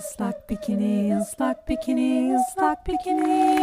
Islak 0.00 0.50
bikini, 0.50 1.18
ıslak 1.18 1.68
bikini, 1.68 2.36
ıslak 2.36 2.86
bikini. 2.86 3.56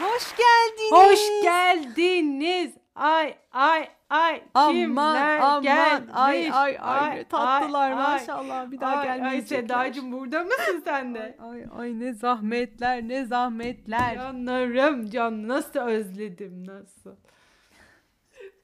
Hoş 0.00 0.36
geldiniz. 0.36 0.92
Hoş 0.92 1.42
geldiniz. 1.42 2.74
Ay 2.94 3.34
ay 3.52 3.88
ay. 4.10 4.42
Aman 4.54 4.72
Kimler 4.74 5.40
aman 5.40 5.62
gelmiş? 5.62 6.10
ay 6.14 6.50
ay 6.52 6.78
ay, 6.80 7.16
ne 7.16 7.24
tatlılar 7.24 7.90
ay, 7.90 7.94
maşallah 7.94 8.70
bir 8.70 8.80
daha 8.80 8.96
ay, 8.96 9.10
Ay 9.10 9.18
gelmeyecekler. 9.18 9.62
Sedacığım 9.62 10.12
burada 10.12 10.44
mısın 10.44 10.82
sen 10.84 11.14
de? 11.14 11.36
Ay, 11.38 11.58
ay 11.60 11.66
ay 11.78 12.00
ne 12.00 12.12
zahmetler 12.12 13.02
ne 13.08 13.24
zahmetler. 13.24 14.14
Canlarım 14.14 15.10
can 15.10 15.48
nasıl 15.48 15.80
özledim 15.80 16.66
nasıl. 16.66 17.16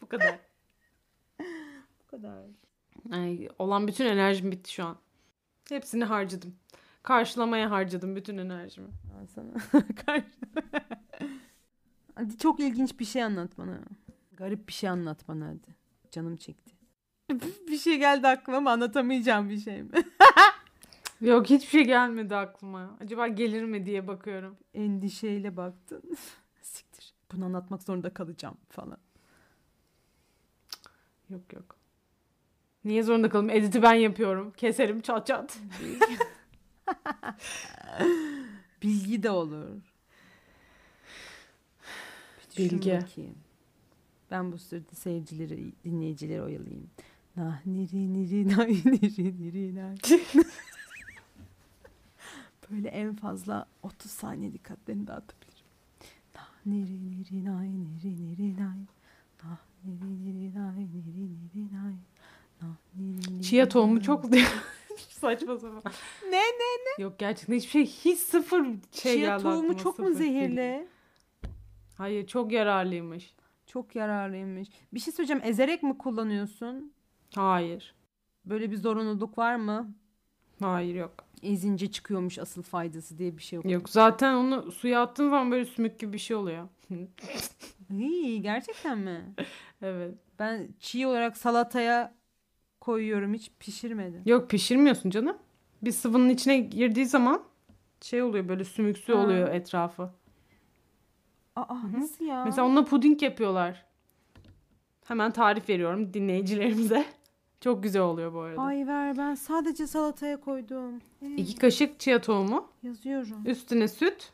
Bu 0.01 0.07
kadar. 0.07 0.35
Bu 2.03 2.07
kadar. 2.11 2.39
Ay, 3.13 3.49
olan 3.59 3.89
bütün 3.89 4.07
enerjim 4.07 4.53
bitti 4.53 4.73
şu 4.73 4.85
an. 4.85 4.97
Hepsini 5.73 6.05
harcadım. 6.05 6.55
Karşılamaya 7.03 7.71
harcadım 7.71 8.17
bütün 8.17 8.39
enerjimi. 8.39 8.89
Sana. 9.35 9.83
Karşı- 10.07 10.27
hadi 12.15 12.39
çok 12.39 12.61
ilginç 12.61 13.01
bir 13.01 13.05
şey 13.05 13.23
anlat 13.23 13.59
bana. 13.59 13.79
Garip 14.33 14.69
bir 14.69 14.73
şey 14.73 14.91
anlat 14.91 15.29
bana 15.29 15.47
hadi. 15.49 15.77
Canım 16.11 16.37
çekti. 16.37 16.75
bir 17.69 17.79
şey 17.79 17.99
geldi 17.99 18.29
aklıma 18.29 18.59
ama 18.59 18.71
anlatamayacağım 18.71 19.51
bir 19.51 19.59
şey 19.59 19.83
mi? 19.83 19.91
Yok 21.21 21.51
hiçbir 21.51 21.69
şey 21.69 21.85
gelmedi 21.85 22.37
aklıma. 22.37 22.97
Acaba 23.01 23.29
gelir 23.29 23.65
mi 23.65 23.87
diye 23.87 24.07
bakıyorum. 24.09 24.57
Endişeyle 24.75 25.57
baktın. 25.57 26.03
Siktir. 26.63 27.15
Bunu 27.33 27.45
anlatmak 27.45 27.83
zorunda 27.83 28.15
kalacağım 28.15 28.57
falan. 28.69 28.99
Yok 31.31 31.53
yok. 31.53 31.82
Niye 32.85 33.03
zorunda 33.03 33.29
kalayım? 33.29 33.51
Editi 33.51 33.83
ben 33.83 33.95
yapıyorum. 33.95 34.53
Keserim 34.57 35.01
çat 35.01 35.27
çat. 35.27 35.59
Bilgi 38.83 39.23
de 39.23 39.31
olur. 39.31 39.81
Bilgi. 42.59 42.91
bakayım. 42.93 43.35
Ben 44.31 44.53
bu 44.53 44.59
sırada 44.59 44.95
seyircileri, 44.95 45.73
dinleyicileri 45.85 46.43
oyalayayım. 46.43 46.91
Nah 47.37 47.67
niri 47.67 48.13
niri 48.13 48.49
nay 48.49 48.69
niri 48.85 49.41
niri 49.41 49.75
nay. 49.75 49.97
Böyle 52.71 52.89
en 52.89 53.15
fazla 53.15 53.67
30 53.83 54.11
saniye 54.11 54.53
dikkatlerini 54.53 55.07
dağıtabilirim. 55.07 55.67
Nah 56.35 56.51
niri 56.67 57.11
niri 57.11 57.45
nay 57.45 57.69
niri 57.69 58.27
niri 58.27 58.57
nay. 58.57 58.79
Nah 59.45 59.59
niri 59.85 60.25
niri 60.25 60.55
nay 60.55 60.77
niri 60.77 61.29
niri. 61.31 61.75
Nah 61.75 61.93
Chia 63.43 63.69
tohumu 63.69 64.03
çok 64.03 64.25
saçma 65.09 65.59
sapan. 65.59 65.93
Ne 66.31 66.41
ne 66.41 67.03
Yok 67.03 67.19
gerçekten 67.19 67.55
hiçbir 67.55 67.71
şey 67.71 67.87
hiç 67.87 68.19
sıfır 68.19 68.65
şey 68.93 69.15
Chia 69.15 69.15
geldi 69.15 69.43
tohumu 69.43 69.59
aklıma, 69.59 69.79
çok 69.79 69.99
mu 69.99 70.15
zehirli? 70.15 70.89
Hayır 71.99 72.27
çok 72.27 72.53
yararlıymış. 72.53 73.35
Çok 73.67 73.97
yararlıymış. 73.97 74.69
Bir 74.95 75.01
şey 75.01 75.13
söyleyeceğim. 75.13 75.43
Ezerek 75.45 75.83
mi 75.83 75.99
kullanıyorsun? 75.99 76.93
Hayır. 77.35 77.95
Böyle 78.45 78.71
bir 78.71 78.77
zorunluluk 78.77 79.39
var 79.39 79.57
mı? 79.57 79.95
Hayır 80.61 80.95
yok. 80.95 81.13
Ezince 81.43 81.91
çıkıyormuş 81.91 82.39
asıl 82.39 82.63
faydası 82.63 83.19
diye 83.19 83.37
bir 83.37 83.43
şey 83.43 83.57
yok. 83.57 83.71
Yok 83.71 83.89
zaten 83.89 84.35
onu 84.35 84.73
suya 84.73 85.03
attığın 85.03 85.31
zaman 85.31 85.51
böyle 85.51 85.65
sümük 85.65 85.99
gibi 85.99 86.13
bir 86.13 86.19
şey 86.19 86.37
oluyor. 86.37 86.69
İyi, 87.91 88.43
gerçekten 88.43 88.99
mi? 88.99 89.35
evet. 89.83 90.15
Ben 90.39 90.69
çiğ 90.81 91.07
olarak 91.07 91.37
salataya 91.37 92.15
koyuyorum. 92.87 93.35
Hiç 93.35 93.51
pişirmedim. 93.61 94.23
Yok 94.27 94.51
pişirmiyorsun 94.51 95.11
canım. 95.11 95.37
Bir 95.83 95.93
sıvının 95.93 96.29
içine 96.29 96.59
girdiği 96.59 97.07
zaman 97.07 97.43
şey 98.01 98.23
oluyor 98.23 98.49
böyle 98.49 98.65
sümüksü 98.65 99.13
Ha. 99.13 99.19
oluyor 99.25 99.49
etrafı. 99.49 100.11
Aa 101.57 101.93
nasıl 101.93 102.25
ya? 102.25 102.45
Mesela 102.45 102.67
onunla 102.67 102.85
puding 102.85 103.23
yapıyorlar. 103.23 103.85
Hemen 105.05 105.31
tarif 105.33 105.69
veriyorum 105.69 106.15
dinleyicilerimize. 106.15 107.05
Çok 107.61 107.83
güzel 107.83 108.03
oluyor 108.03 108.35
bu 108.35 108.41
arada. 108.41 108.61
Ay 108.63 108.87
ver 108.87 109.17
ben 109.19 109.35
sadece 109.35 109.87
salataya 109.87 110.41
koydum. 110.41 110.99
Ee, 111.23 111.35
İki 111.37 111.57
kaşık 111.57 112.01
chia 112.01 112.21
tohumu, 112.21 112.69
yazıyorum. 112.83 113.47
üstüne 113.47 113.89
süt, 113.89 114.33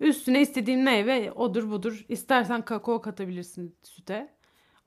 üstüne 0.00 0.40
istediğin 0.40 0.80
meyve 0.80 1.32
odur 1.32 1.70
budur. 1.70 2.04
İstersen 2.08 2.62
kakao 2.64 3.00
katabilirsin 3.00 3.74
süte. 3.82 4.34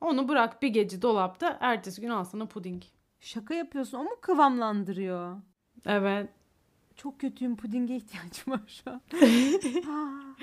Onu 0.00 0.28
bırak 0.28 0.62
bir 0.62 0.68
gece 0.68 1.02
dolapta, 1.02 1.58
ertesi 1.60 2.00
gün 2.00 2.08
al 2.08 2.24
sana 2.24 2.46
puding. 2.46 2.82
Şaka 3.24 3.54
yapıyorsun. 3.54 3.98
O 3.98 4.04
mu 4.04 4.10
kıvamlandırıyor? 4.20 5.36
Evet. 5.86 6.28
Çok 6.96 7.20
kötüyüm. 7.20 7.56
Pudinge 7.56 7.96
ihtiyacım 7.96 8.52
var 8.52 8.60
şu 8.66 8.90
an. 8.90 9.00
Aa, 9.90 10.34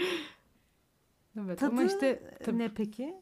Evet 1.45 1.59
Tadı 1.59 1.71
ama 1.71 1.83
işte 1.83 2.37
tabii- 2.43 2.57
ne 2.57 2.69
peki? 2.73 3.15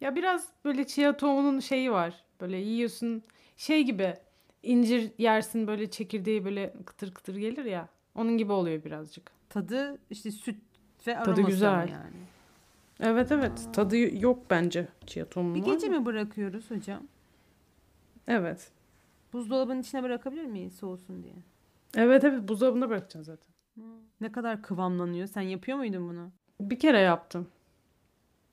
ya 0.00 0.16
biraz 0.16 0.48
böyle 0.64 0.86
chia 0.86 1.16
tohumunun 1.16 1.60
şeyi 1.60 1.92
var. 1.92 2.24
Böyle 2.40 2.56
yiyorsun 2.56 3.22
şey 3.56 3.82
gibi 3.82 4.14
incir 4.62 5.10
yersin 5.18 5.66
böyle 5.66 5.90
çekirdeği 5.90 6.44
böyle 6.44 6.74
kıtır 6.86 7.14
kıtır 7.14 7.36
gelir 7.36 7.64
ya. 7.64 7.88
Onun 8.14 8.38
gibi 8.38 8.52
oluyor 8.52 8.84
birazcık. 8.84 9.30
Tadı 9.48 9.98
işte 10.10 10.30
süt 10.30 10.56
ve 11.06 11.14
Tadı 11.14 11.30
aroması 11.30 11.50
güzel. 11.50 11.70
ama 11.72 11.80
yani. 11.90 12.16
Evet 13.00 13.32
evet. 13.32 13.68
Tadı 13.72 14.16
yok 14.24 14.50
bence 14.50 14.88
chia 15.06 15.24
tohumunun. 15.28 15.54
Bir 15.66 15.72
gece 15.72 15.88
mi 15.88 16.06
bırakıyoruz 16.06 16.70
hocam? 16.70 17.02
Evet. 18.28 18.70
Buzdolabının 19.32 19.80
içine 19.80 20.02
bırakabilir 20.02 20.44
miyiz 20.44 20.76
soğusun 20.76 21.22
diye? 21.22 21.34
Evet 21.96 22.24
evet 22.24 22.48
buzdolabında 22.48 22.88
bırakacaksın 22.90 23.22
zaten. 23.22 23.54
Ne 24.20 24.32
kadar 24.32 24.62
kıvamlanıyor? 24.62 25.26
Sen 25.26 25.40
yapıyor 25.40 25.78
muydun 25.78 26.08
bunu? 26.08 26.30
Bir 26.60 26.78
kere 26.78 26.98
yaptım. 27.00 27.48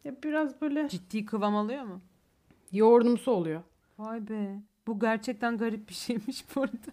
Ya 0.03 0.16
biraz 0.24 0.62
böyle 0.62 0.90
Ciddi 0.90 1.25
kıvam 1.25 1.56
alıyor 1.56 1.84
mu? 1.84 2.02
yoğurdumsu 2.72 3.31
oluyor. 3.31 3.62
Vay 4.00 4.30
be. 4.30 4.59
Bu 4.88 5.00
gerçekten 5.00 5.58
garip 5.58 5.90
bir 5.90 5.94
şeymiş 5.94 6.46
bu 6.56 6.62
arada. 6.62 6.92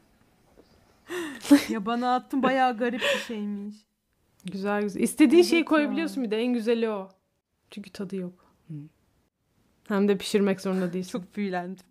ya 1.68 1.86
bana 1.86 2.14
attın 2.14 2.42
bayağı 2.42 2.78
garip 2.78 3.00
bir 3.00 3.20
şeymiş. 3.26 3.74
Güzel 4.44 4.82
güzel. 4.82 5.00
İstediğin 5.00 5.42
Evet 5.42 5.50
şeyi 5.50 5.58
ya. 5.60 5.64
koyabiliyorsun 5.64 6.24
bir 6.24 6.30
de 6.30 6.36
en 6.40 6.52
güzeli 6.52 6.88
o. 6.88 7.08
Çünkü 7.70 7.90
tadı 7.90 8.16
yok. 8.16 8.54
Hem 9.88 10.08
de 10.08 10.18
pişirmek 10.18 10.60
zorunda 10.60 10.92
değilsin. 10.92 11.10
Çok 11.10 11.36
büyülendim. 11.36 11.84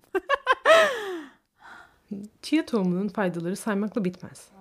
Chia 2.42 2.66
tohumunun 2.66 3.08
faydaları 3.08 3.56
saymakla 3.56 4.06
bitmez. 4.06 4.52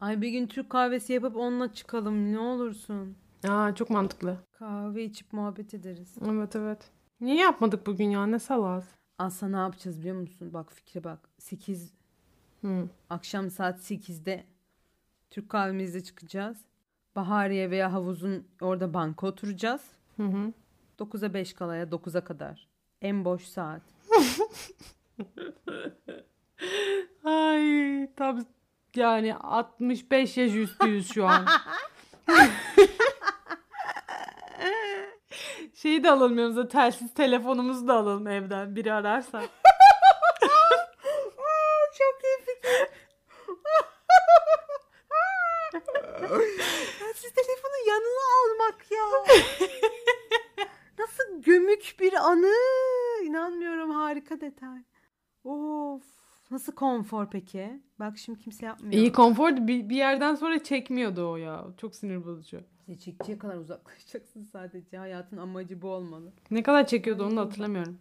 Ay 0.00 0.22
bir 0.22 0.28
gün 0.28 0.46
Türk 0.46 0.70
kahvesi 0.70 1.12
yapıp 1.12 1.36
onunla 1.36 1.72
çıkalım 1.72 2.32
ne 2.32 2.38
olursun. 2.38 3.16
Aa 3.48 3.74
çok 3.74 3.90
mantıklı. 3.90 4.38
Kahve 4.52 5.04
içip 5.04 5.32
muhabbet 5.32 5.74
ederiz. 5.74 6.14
Evet 6.26 6.56
evet. 6.56 6.90
Niye 7.20 7.36
yapmadık 7.36 7.86
bugün 7.86 8.10
ya? 8.10 8.26
Ne 8.26 8.38
salaz. 8.38 8.84
Aslında 9.18 9.56
ne 9.56 9.62
yapacağız 9.62 10.00
biliyor 10.00 10.16
musun? 10.16 10.52
Bak 10.52 10.72
fikre 10.72 11.04
bak. 11.04 11.28
8 11.38 11.92
Hı. 12.60 12.88
akşam 13.10 13.50
saat 13.50 13.80
8'de 13.80 14.44
Türk 15.30 15.48
kahvemizde 15.48 16.04
çıkacağız. 16.04 16.58
Bahariye 17.16 17.70
veya 17.70 17.92
havuzun 17.92 18.44
orada 18.60 18.94
banka 18.94 19.26
oturacağız. 19.26 19.82
Hı 20.16 20.22
hı. 20.22 20.52
9'a 20.98 21.34
5 21.34 21.52
kalaya 21.52 21.84
9'a 21.84 22.24
kadar. 22.24 22.68
En 23.02 23.24
boş 23.24 23.44
saat. 23.44 23.82
Ay 27.24 28.08
tam 28.16 28.40
yani 28.96 29.34
65 29.34 30.36
yaş 30.36 30.54
üstüyüz 30.54 31.12
şu 31.14 31.26
an. 31.26 31.46
Şeyi 35.74 36.04
de 36.04 36.10
alalım 36.10 36.38
yanımıza 36.38 36.68
telsiz 36.68 37.14
telefonumuzu 37.14 37.88
da 37.88 37.94
alalım 37.94 38.26
evden 38.26 38.76
biri 38.76 38.92
ararsa. 38.92 39.42
Çok 41.98 42.24
iyi 42.24 42.38
fikir. 42.44 42.88
Siz 47.14 47.32
telefonu 47.32 47.88
yanına 47.88 48.24
almak 48.40 48.90
ya. 48.90 49.04
Nasıl 50.98 51.42
gömük 51.42 51.96
bir 52.00 52.12
anı. 52.12 52.54
İnanmıyorum 53.24 53.90
harika 53.90 54.40
detay. 54.40 54.78
Of. 55.44 56.13
Nasıl 56.50 56.72
konfor 56.72 57.30
peki? 57.30 57.82
Bak 57.98 58.18
şimdi 58.18 58.38
kimse 58.38 58.66
yapmıyor. 58.66 58.92
İyi 58.92 59.12
konfor 59.12 59.56
bir, 59.56 59.88
bir 59.88 59.96
yerden 59.96 60.34
sonra 60.34 60.62
çekmiyordu 60.62 61.30
o 61.30 61.36
ya. 61.36 61.64
Çok 61.76 61.94
sinir 61.94 62.24
bozucu. 62.24 62.60
İşte 62.88 63.00
çekeceği 63.00 63.38
kadar 63.38 63.56
uzaklaşacaksın 63.56 64.42
sadece. 64.42 64.98
Hayatın 64.98 65.36
amacı 65.36 65.82
bu 65.82 65.88
olmalı. 65.88 66.32
Ne 66.50 66.62
kadar 66.62 66.86
çekiyordu 66.86 67.24
onu 67.24 67.36
da 67.36 67.40
hatırlamıyorum. 67.40 67.98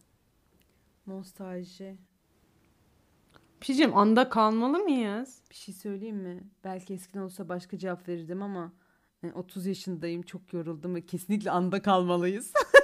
Nostalji. 1.07 1.98
Bir 3.62 3.66
şey 3.66 3.75
diyeceğim 3.75 3.98
anda 3.98 4.30
kalmalı 4.30 4.80
mıyız? 4.80 5.42
Bir 5.50 5.56
şey 5.56 5.75
söyleyeyim 5.75 6.18
mi? 6.18 6.44
Belki 6.63 6.94
eskiden 6.94 7.22
olsa 7.22 7.50
başka 7.50 7.78
cevap 7.78 8.07
verirdim 8.07 8.42
ama 8.42 8.74
yani 9.24 9.34
30 9.34 9.66
yaşındayım 9.66 10.22
çok 10.22 10.54
yoruldum 10.54 10.95
ve 10.95 11.06
kesinlikle 11.06 11.51
anda 11.51 11.81
kalmalıyız. 11.81 12.54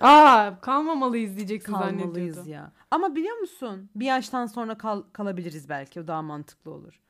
Aa 0.00 0.60
kalmamalıyız 0.60 1.36
diyeceksin 1.36 1.72
Kalmalıyız 1.72 2.06
zannediyordum. 2.14 2.52
ya. 2.52 2.72
Ama 2.90 3.14
biliyor 3.16 3.36
musun? 3.36 3.90
Bir 3.96 4.06
yaştan 4.06 4.46
sonra 4.46 4.78
kal- 4.78 5.02
kalabiliriz 5.12 5.68
belki. 5.68 6.00
O 6.00 6.06
daha 6.06 6.22
mantıklı 6.22 6.70
olur. 6.70 7.00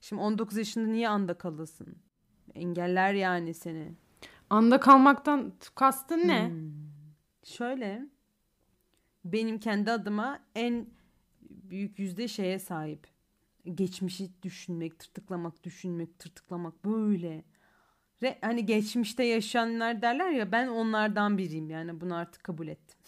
Şimdi 0.00 0.22
19 0.22 0.56
yaşında 0.56 0.86
niye 0.86 1.08
anda 1.08 1.34
kalasın? 1.38 1.96
Engeller 2.54 3.12
yani 3.14 3.54
seni. 3.54 3.94
Anda 4.50 4.80
kalmaktan 4.80 5.52
kastın 5.74 6.28
ne? 6.28 6.48
Hmm. 6.48 6.70
Şöyle. 7.44 8.06
Benim 9.24 9.58
kendi 9.58 9.90
adıma 9.90 10.38
en 10.54 10.86
büyük 11.50 11.98
yüzde 11.98 12.28
şeye 12.28 12.58
sahip. 12.58 13.06
Geçmişi 13.74 14.42
düşünmek, 14.42 14.98
tırtıklamak, 14.98 15.64
düşünmek, 15.64 16.18
tırtıklamak 16.18 16.84
böyle. 16.84 17.44
Ve 18.22 18.38
hani 18.40 18.66
geçmişte 18.66 19.24
yaşayanlar 19.24 20.02
derler 20.02 20.30
ya 20.30 20.52
ben 20.52 20.68
onlardan 20.68 21.38
biriyim 21.38 21.70
yani 21.70 22.00
bunu 22.00 22.14
artık 22.14 22.44
kabul 22.44 22.68
ettim. 22.68 22.98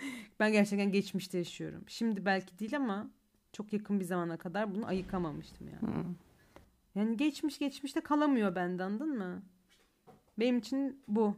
ben 0.40 0.52
gerçekten 0.52 0.92
geçmişte 0.92 1.38
yaşıyorum. 1.38 1.84
Şimdi 1.86 2.24
belki 2.24 2.58
değil 2.58 2.76
ama 2.76 3.10
çok 3.52 3.72
yakın 3.72 4.00
bir 4.00 4.04
zamana 4.04 4.36
kadar 4.36 4.74
bunu 4.74 4.86
ayıkamamıştım 4.86 5.68
yani. 5.68 5.94
Hı. 5.94 6.04
Yani 6.94 7.16
geçmiş 7.16 7.58
geçmişte 7.58 8.00
kalamıyor 8.00 8.54
bende 8.54 8.84
anladın 8.84 9.18
mı? 9.18 9.42
Benim 10.38 10.58
için 10.58 11.02
bu. 11.08 11.36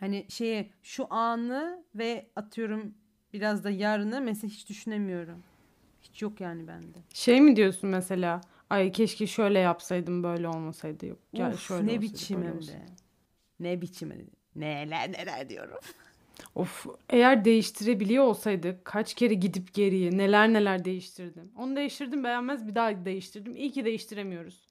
Hani 0.00 0.26
şeye 0.28 0.70
şu 0.82 1.12
anı 1.12 1.84
ve 1.94 2.26
atıyorum 2.36 2.94
biraz 3.32 3.64
da 3.64 3.70
yarını 3.70 4.20
mesela 4.20 4.50
hiç 4.50 4.68
düşünemiyorum. 4.68 5.42
Hiç 6.02 6.22
yok 6.22 6.40
yani 6.40 6.68
bende. 6.68 6.98
Şey 7.14 7.40
mi 7.40 7.56
diyorsun 7.56 7.90
mesela? 7.90 8.40
Ay 8.70 8.92
keşke 8.92 9.26
şöyle 9.26 9.58
yapsaydım 9.58 10.22
böyle 10.22 10.48
olmasaydı. 10.48 11.06
Yok. 11.06 11.18
Gel 11.34 11.52
Of, 11.52 11.60
şöyle 11.60 11.82
ne 11.86 11.86
olsaydı, 11.86 12.02
biçim 12.02 12.36
böyle 12.36 12.48
hem 12.48 12.58
olsaydı. 12.58 12.78
de. 12.80 12.86
Ne 13.60 13.80
biçim 13.80 14.10
hem 14.10 14.18
de. 14.20 14.30
Neler 14.56 15.12
neler 15.12 15.48
diyorum. 15.48 15.78
Of 16.54 16.86
eğer 17.10 17.44
değiştirebiliyor 17.44 18.24
olsaydık 18.24 18.84
kaç 18.84 19.14
kere 19.14 19.34
gidip 19.34 19.74
geriye 19.74 20.10
neler 20.18 20.52
neler 20.52 20.84
değiştirdim. 20.84 21.52
Onu 21.58 21.76
değiştirdim 21.76 22.24
beğenmez 22.24 22.66
bir 22.66 22.74
daha 22.74 23.04
değiştirdim. 23.04 23.56
İyi 23.56 23.72
ki 23.72 23.84
değiştiremiyoruz. 23.84 24.68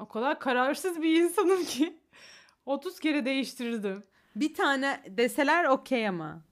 O 0.00 0.08
kadar 0.08 0.40
kararsız 0.40 1.02
bir 1.02 1.22
insanım 1.22 1.64
ki 1.64 1.96
30 2.66 3.00
kere 3.00 3.24
değiştirdim. 3.24 4.02
Bir 4.36 4.54
tane 4.54 5.02
deseler 5.08 5.64
okey 5.64 6.08
ama. 6.08 6.42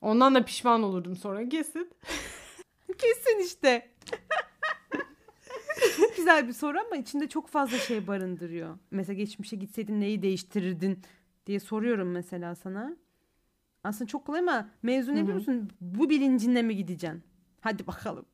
Ondan 0.00 0.34
da 0.34 0.44
pişman 0.44 0.82
olurdum 0.82 1.16
sonra 1.16 1.48
kesin. 1.48 1.90
Kesin 2.98 3.44
işte. 3.46 3.90
Güzel 6.26 6.48
bir 6.48 6.52
soru 6.52 6.78
ama 6.86 6.96
içinde 6.96 7.28
çok 7.28 7.48
fazla 7.48 7.78
şey 7.78 8.06
barındırıyor. 8.06 8.78
Mesela 8.90 9.16
geçmişe 9.16 9.56
gitseydin 9.56 10.00
neyi 10.00 10.22
değiştirirdin 10.22 10.98
diye 11.46 11.60
soruyorum 11.60 12.10
mesela 12.10 12.54
sana. 12.54 12.96
Aslında 13.84 14.08
çok 14.08 14.26
kolay 14.26 14.40
ama 14.40 14.68
mevzu 14.82 15.10
ne 15.12 15.16
Hı 15.16 15.18
hı. 15.18 15.22
biliyor 15.22 15.38
musun? 15.38 15.70
Bu 15.80 16.10
bilincinle 16.10 16.62
mi 16.62 16.76
gideceksin? 16.76 17.22
Hadi 17.60 17.86
bakalım. 17.86 18.26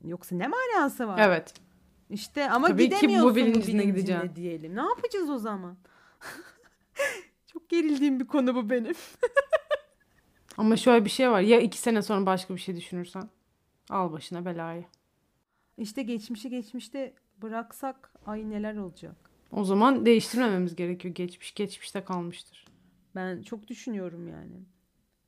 Yani 0.00 0.10
Yoksa 0.10 0.36
ne 0.36 0.48
manası 0.48 1.08
var? 1.08 1.18
Evet. 1.18 1.54
İşte 2.10 2.50
ama 2.50 2.68
Tabii 2.68 2.88
ki 2.88 2.90
bu 2.90 2.96
gidemiyorsun 2.96 3.30
bu 3.30 3.36
bilincinle 3.36 3.62
bilincinle 3.66 3.84
gideceksin. 3.84 4.36
diyelim. 4.36 4.76
Ne 4.76 4.82
yapacağız 4.82 5.30
o 5.30 5.38
zaman? 5.38 5.76
çok 7.46 7.68
gerildiğim 7.68 8.20
bir 8.20 8.26
konu 8.26 8.54
bu 8.54 8.70
benim. 8.70 8.94
Ama 10.56 10.76
şöyle 10.76 11.04
bir 11.04 11.10
şey 11.10 11.30
var. 11.30 11.40
Ya 11.40 11.60
iki 11.60 11.78
sene 11.78 12.02
sonra 12.02 12.26
başka 12.26 12.54
bir 12.54 12.60
şey 12.60 12.76
düşünürsen 12.76 13.28
al 13.90 14.12
başına 14.12 14.44
belayı. 14.44 14.84
İşte 15.82 16.02
geçmişi 16.02 16.50
geçmişte 16.50 17.14
bıraksak 17.42 18.12
ay 18.26 18.50
neler 18.50 18.76
olacak? 18.76 19.16
O 19.52 19.64
zaman 19.64 20.06
değiştirmememiz 20.06 20.76
gerekiyor. 20.76 21.14
Geçmiş 21.14 21.54
geçmişte 21.54 22.04
kalmıştır. 22.04 22.64
Ben 23.14 23.42
çok 23.42 23.68
düşünüyorum 23.68 24.28
yani. 24.28 24.64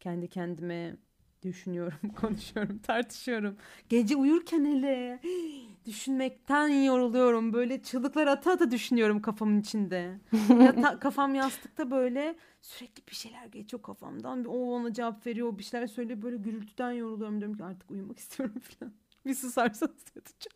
Kendi 0.00 0.28
kendime 0.28 0.96
düşünüyorum, 1.42 1.98
konuşuyorum, 2.20 2.78
tartışıyorum. 2.78 3.56
Gece 3.88 4.16
uyurken 4.16 4.64
hele 4.64 5.20
düşünmekten 5.86 6.68
yoruluyorum. 6.68 7.52
Böyle 7.52 7.82
çığlıklar 7.82 8.26
ata 8.26 8.52
ata 8.52 8.70
düşünüyorum 8.70 9.22
kafamın 9.22 9.60
içinde. 9.60 10.18
Yata- 10.48 10.98
kafam 11.00 11.34
yastıkta 11.34 11.90
böyle 11.90 12.36
sürekli 12.60 13.06
bir 13.10 13.14
şeyler 13.14 13.46
geçiyor 13.46 13.82
kafamdan. 13.82 14.44
O 14.44 14.56
ona 14.56 14.92
cevap 14.92 15.26
veriyor, 15.26 15.58
bir 15.58 15.62
şeyler 15.64 15.86
söylüyor. 15.86 16.22
Böyle 16.22 16.36
gürültüden 16.36 16.92
yoruluyorum. 16.92 17.40
Diyorum 17.40 17.56
ki 17.56 17.64
artık 17.64 17.90
uyumak 17.90 18.18
istiyorum 18.24 18.54
falan. 18.60 18.92
Bir 19.26 19.34
susarsanız 19.34 19.94
yatacağım. 20.16 20.54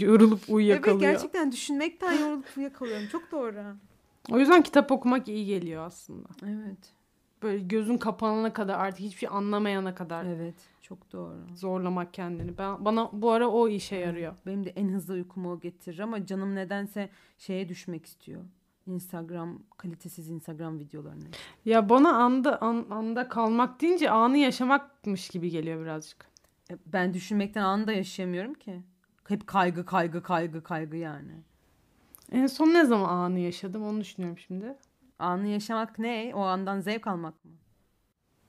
Yorulup 0.00 0.38
Evet 0.38 0.48
uyuyakalıyor. 0.50 1.00
gerçekten 1.00 1.52
düşünmekten 1.52 2.12
yorulup 2.12 2.46
uyuyakalıyorum. 2.56 3.06
Çok 3.08 3.32
doğru. 3.32 3.62
O 4.30 4.38
yüzden 4.38 4.62
kitap 4.62 4.92
okumak 4.92 5.28
iyi 5.28 5.46
geliyor 5.46 5.86
aslında. 5.86 6.28
Evet. 6.46 6.92
Böyle 7.42 7.58
gözün 7.58 7.98
kapanana 7.98 8.52
kadar 8.52 8.78
artık 8.78 9.00
hiçbir 9.00 9.18
şey 9.18 9.28
anlamayana 9.32 9.94
kadar 9.94 10.24
Evet. 10.24 10.54
Çok 10.82 11.12
doğru. 11.12 11.36
zorlamak 11.54 12.14
kendini. 12.14 12.58
Ben 12.58 12.84
bana 12.84 13.10
bu 13.12 13.30
ara 13.30 13.48
o 13.48 13.68
işe 13.68 13.96
yarıyor. 13.96 14.34
Benim 14.46 14.64
de 14.64 14.70
en 14.70 14.88
hızlı 14.88 15.14
uykumu 15.14 15.52
o 15.52 15.60
getirir 15.60 15.98
ama 15.98 16.26
canım 16.26 16.54
nedense 16.54 17.10
şeye 17.38 17.68
düşmek 17.68 18.06
istiyor. 18.06 18.42
Instagram 18.86 19.58
kalitesiz 19.76 20.30
Instagram 20.30 20.78
videolarına. 20.78 21.24
Ya 21.64 21.88
bana 21.88 22.12
anda 22.12 22.62
an- 22.62 22.86
anda 22.90 23.28
kalmak 23.28 23.80
deyince 23.80 24.10
anı 24.10 24.38
yaşamakmış 24.38 25.28
gibi 25.28 25.50
geliyor 25.50 25.82
birazcık. 25.82 26.26
E, 26.70 26.74
Ben 26.86 27.14
düşünmekten 27.14 27.62
anında 27.62 27.92
yaşayamıyorum 27.92 28.54
ki. 28.54 28.82
Hep 29.28 29.46
kaygı 29.46 29.86
kaygı 29.86 30.22
kaygı 30.22 30.62
kaygı 30.62 30.96
yani. 30.96 31.32
En 32.32 32.46
son 32.46 32.66
ne 32.74 32.84
zaman 32.84 33.08
anı 33.08 33.38
yaşadım 33.38 33.82
onu 33.82 34.00
düşünüyorum 34.00 34.38
şimdi. 34.38 34.76
Anı 35.18 35.46
yaşamak 35.46 35.98
ne? 35.98 36.32
O 36.34 36.40
andan 36.40 36.80
zevk 36.80 37.06
almak 37.06 37.44
mı? 37.44 37.50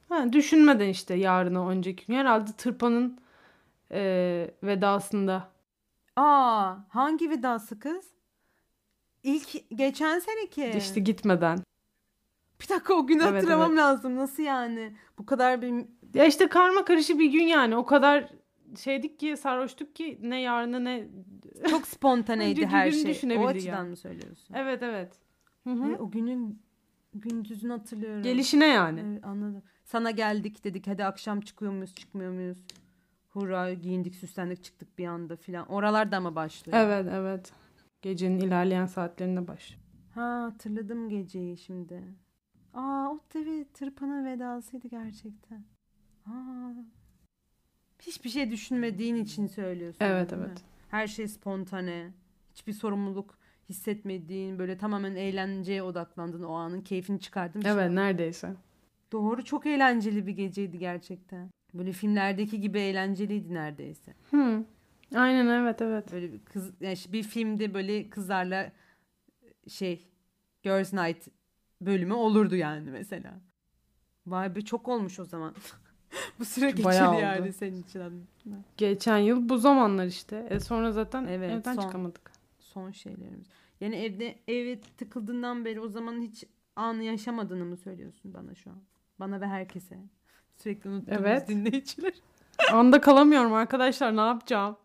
Ha, 0.10 0.34
düşünmeden 0.34 0.88
işte 0.90 1.14
yarına 1.14 1.70
önceki 1.70 2.06
gün. 2.08 2.14
Herhalde 2.14 2.52
tırpanın 2.52 3.20
eee, 3.92 4.56
vedasında. 4.64 5.52
Aa, 6.16 6.76
hangi 6.90 7.30
vidası 7.30 7.80
kız? 7.80 8.06
İlk 9.24 9.70
geçen 9.78 10.20
seneki. 10.20 10.72
İşte 10.78 11.00
gitmeden. 11.00 11.60
Bir 12.62 12.70
dakika 12.70 12.94
o 12.94 13.08
günü 13.08 13.24
Evet, 13.24 13.34
hatırlamam 13.34 13.70
evet. 13.70 13.78
lazım. 13.80 14.16
Nasıl 14.16 14.44
yani? 14.44 14.96
Bu 15.18 15.26
kadar 15.26 15.62
bir 15.62 15.86
Ya 16.14 16.26
işte 16.26 16.48
karma 16.48 16.86
karışı 16.86 17.20
bir 17.20 17.32
gün 17.32 17.44
yani. 17.44 17.76
O 17.76 17.86
kadar 17.86 18.30
şeydik 18.80 19.20
ki 19.20 19.38
sarhoştuk 19.38 19.96
ki 19.96 20.20
ne 20.22 20.42
yarını 20.42 20.86
ne... 20.86 21.08
çok 21.70 21.88
spontaneydi 21.88 22.66
her 22.66 22.92
şey. 22.92 23.38
O 23.38 23.48
açıdan 23.48 23.72
yani. 23.72 23.90
mı 23.90 23.96
söylüyorsun? 23.96 24.56
Evet 24.56 24.84
evet. 24.84 25.20
Hı 25.64 25.70
hı. 25.70 25.92
E, 25.92 25.98
o 25.98 26.12
günün 26.12 26.62
gündüzünü 27.14 27.72
hatırlıyorum. 27.72 28.24
Gelişine 28.24 28.68
yani. 28.68 29.04
Evet, 29.08 29.26
anladım. 29.26 29.64
Sana 29.84 30.12
geldik 30.12 30.64
dedik 30.64 30.88
hadi 30.88 31.06
akşam 31.06 31.42
çıkıyor 31.42 31.72
muyuz 31.72 31.96
çıkmıyor 31.96 32.32
muyuz? 32.32 32.66
Hurra 33.30 33.74
giyindik 33.74 34.16
süslendik 34.16 34.64
çıktık 34.64 34.98
bir 34.98 35.06
anda 35.06 35.36
filan. 35.36 35.68
Oralarda 35.68 36.20
mı 36.20 36.36
başlıyor? 36.36 36.78
Evet 36.82 37.08
evet. 37.12 37.54
Gecenin 38.02 38.40
ilerleyen 38.40 38.86
saatlerinde 38.86 39.48
baş. 39.48 39.78
Ha 40.16 40.44
hatırladım 40.44 41.10
geceyi 41.10 41.58
şimdi. 41.58 42.04
Aa 42.74 43.10
o 43.12 43.20
tabii 43.30 43.66
tırpanın 43.74 44.26
vedasıydı 44.26 44.88
gerçekten. 44.88 45.66
Aa, 46.28 46.74
hiçbir 48.00 48.30
şey 48.30 48.52
düşünmediğin 48.52 49.16
için 49.16 49.48
söylüyorsun. 49.48 50.06
Evet 50.06 50.32
değil 50.32 50.42
mi? 50.42 50.48
evet. 50.50 50.62
Her 50.90 51.08
şey 51.08 51.28
spontane. 51.28 52.12
Hiçbir 52.56 52.74
sorumluluk 52.74 53.38
hissetmediğin 53.70 54.60
böyle 54.60 54.78
tamamen 54.78 55.16
eğlenceye 55.16 55.84
odaklandın 55.84 56.44
o 56.44 56.54
anın 56.54 56.82
keyfini 56.82 57.20
çıkardın. 57.20 57.62
şey 57.62 57.72
Evet 57.72 57.92
neredeyse. 57.92 58.54
Doğru 59.12 59.46
çok 59.46 59.66
eğlenceli 59.66 60.28
bir 60.28 60.32
geceydi 60.32 60.80
gerçekten. 60.80 61.50
Böyle 61.74 61.92
filmlerdeki 61.92 62.62
gibi 62.62 62.80
eğlenceliydi 62.80 63.54
neredeyse. 63.54 64.14
Hı. 64.32 64.64
Aynen 65.16 65.48
evet 65.48 65.82
evet. 65.82 66.12
Böyle 66.12 66.34
bir 66.34 66.40
kız 66.40 66.72
yani 66.82 66.98
bir 67.10 67.24
filmde 67.24 67.74
böyle 67.74 68.10
kızlarla 68.10 68.72
şey 69.68 70.08
Girls 70.64 70.94
Night 70.94 71.28
bölümü 71.82 72.14
olurdu 72.14 72.56
yani 72.56 72.92
mesela. 72.92 73.40
Vay 74.28 74.56
be 74.56 74.62
çok 74.62 74.88
olmuş 74.88 75.20
o 75.20 75.26
zaman. 75.26 75.56
Bu 76.40 76.46
süre 76.46 76.70
geçeli 76.70 76.86
Bayağı 76.86 77.12
oldu. 77.14 77.22
yani 77.22 77.54
senin 77.54 77.82
için. 77.84 78.00
anladın. 78.00 78.28
Geçen 78.78 79.18
yıl 79.18 79.50
bu 79.50 79.58
zamanlar 79.58 80.06
işte. 80.06 80.48
E 80.50 80.60
sonra 80.60 80.92
zaten 80.92 81.26
Evet, 81.26 81.52
evden 81.52 81.74
son. 81.76 81.82
çıkamadık. 81.82 82.32
Son 82.60 82.92
şeylerimiz. 82.92 83.48
Yani 83.82 83.96
evde 83.96 84.40
eve 84.48 84.80
tıkıldığından 84.98 85.66
beri 85.66 85.80
o 85.82 85.88
zaman 85.88 86.22
hiç 86.22 86.44
anı 86.76 87.04
yaşamadığını 87.04 87.66
mı 87.66 87.78
söylüyorsun 87.78 88.34
bana 88.34 88.56
şu 88.56 88.70
an? 88.70 88.78
Bana 89.20 89.42
ve 89.42 89.48
herkese. 89.48 89.98
Sürekli 90.58 90.90
unuttuğumuz 90.90 91.22
Evet. 91.22 91.48
dinleyiciler. 91.48 92.14
Anda 92.72 93.02
kalamıyorum 93.02 93.54
arkadaşlar 93.54 94.16
ne 94.16 94.22
yapacağım? 94.22 94.78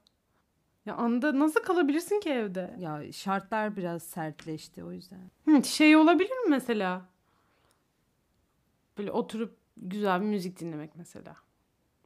Ya 0.87 0.95
anda 0.95 1.38
nasıl 1.38 1.62
kalabilirsin 1.62 2.21
ki 2.21 2.31
evde? 2.31 2.76
Ya 2.79 3.12
şartlar 3.12 3.76
biraz 3.76 4.02
sertleşti 4.02 4.85
o 4.85 4.93
yüzden. 4.93 5.21
Hı, 5.45 5.64
şey 5.64 5.97
olabilir 5.97 6.31
mi 6.45 6.50
mesela? 6.50 7.02
Böyle 8.99 9.11
oturup 9.12 9.57
güzel 9.76 10.21
bir 10.21 10.26
müzik 10.26 10.61
dinlemek 10.61 10.97
mesela. 10.97 11.37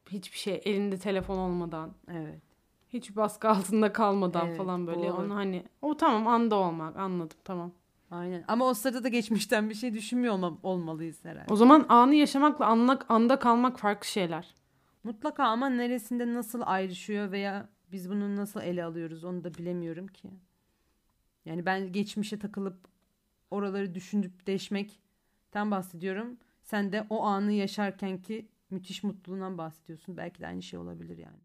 Hiçbir 0.09 0.37
şey 0.37 0.61
elinde 0.65 0.97
telefon 0.97 1.37
olmadan, 1.37 1.93
Evet. 2.11 2.41
hiç 2.89 3.15
baskı 3.15 3.49
altında 3.49 3.93
kalmadan 3.93 4.47
Evet, 4.47 4.57
falan 4.57 4.87
böyle. 4.87 5.11
Onu 5.11 5.35
hani 5.35 5.65
o 5.81 5.97
tamam 5.97 6.27
anda 6.27 6.55
olmak 6.55 6.97
anladım 6.97 7.37
tamam. 7.43 7.71
Aynen. 8.11 8.43
Ama 8.47 8.65
o 8.65 8.73
sırada 8.73 9.03
da 9.03 9.07
geçmişten 9.07 9.69
bir 9.69 9.75
şey 9.75 9.93
düşünmüyor 9.93 10.33
olma- 10.33 10.57
olmalıyız 10.63 11.25
herhalde. 11.25 11.53
O 11.53 11.55
zaman 11.55 11.85
anı 11.89 12.15
yaşamakla 12.15 12.65
anla, 12.65 12.99
anda 13.09 13.39
kalmak 13.39 13.79
farklı 13.79 14.07
şeyler. 14.07 14.55
Mutlaka 15.03 15.43
ama 15.43 15.69
neresinde 15.69 16.33
nasıl 16.33 16.61
ayrışıyor 16.65 17.31
veya 17.31 17.69
biz 17.91 18.09
bunu 18.09 18.35
nasıl 18.35 18.61
ele 18.61 18.83
alıyoruz 18.83 19.23
onu 19.23 19.43
da 19.43 19.53
bilemiyorum 19.53 20.07
ki. 20.07 20.29
Yani 21.45 21.65
ben 21.65 21.91
geçmişe 21.91 22.39
takılıp 22.39 22.77
oraları 23.51 23.95
düşünüp 23.95 24.47
deşmekten 24.47 25.71
bahsediyorum. 25.71 26.37
Sen 26.67 26.91
de 26.91 27.07
o 27.09 27.23
anı 27.23 27.51
yaşarken 27.51 28.17
ki 28.21 28.47
müthiş 28.69 29.03
mutluluğundan 29.03 29.57
bahsediyorsun. 29.57 30.17
Belki 30.17 30.41
de 30.41 30.47
aynı 30.47 30.61
şey 30.61 30.79
olabilir 30.79 31.17
yani. 31.17 31.37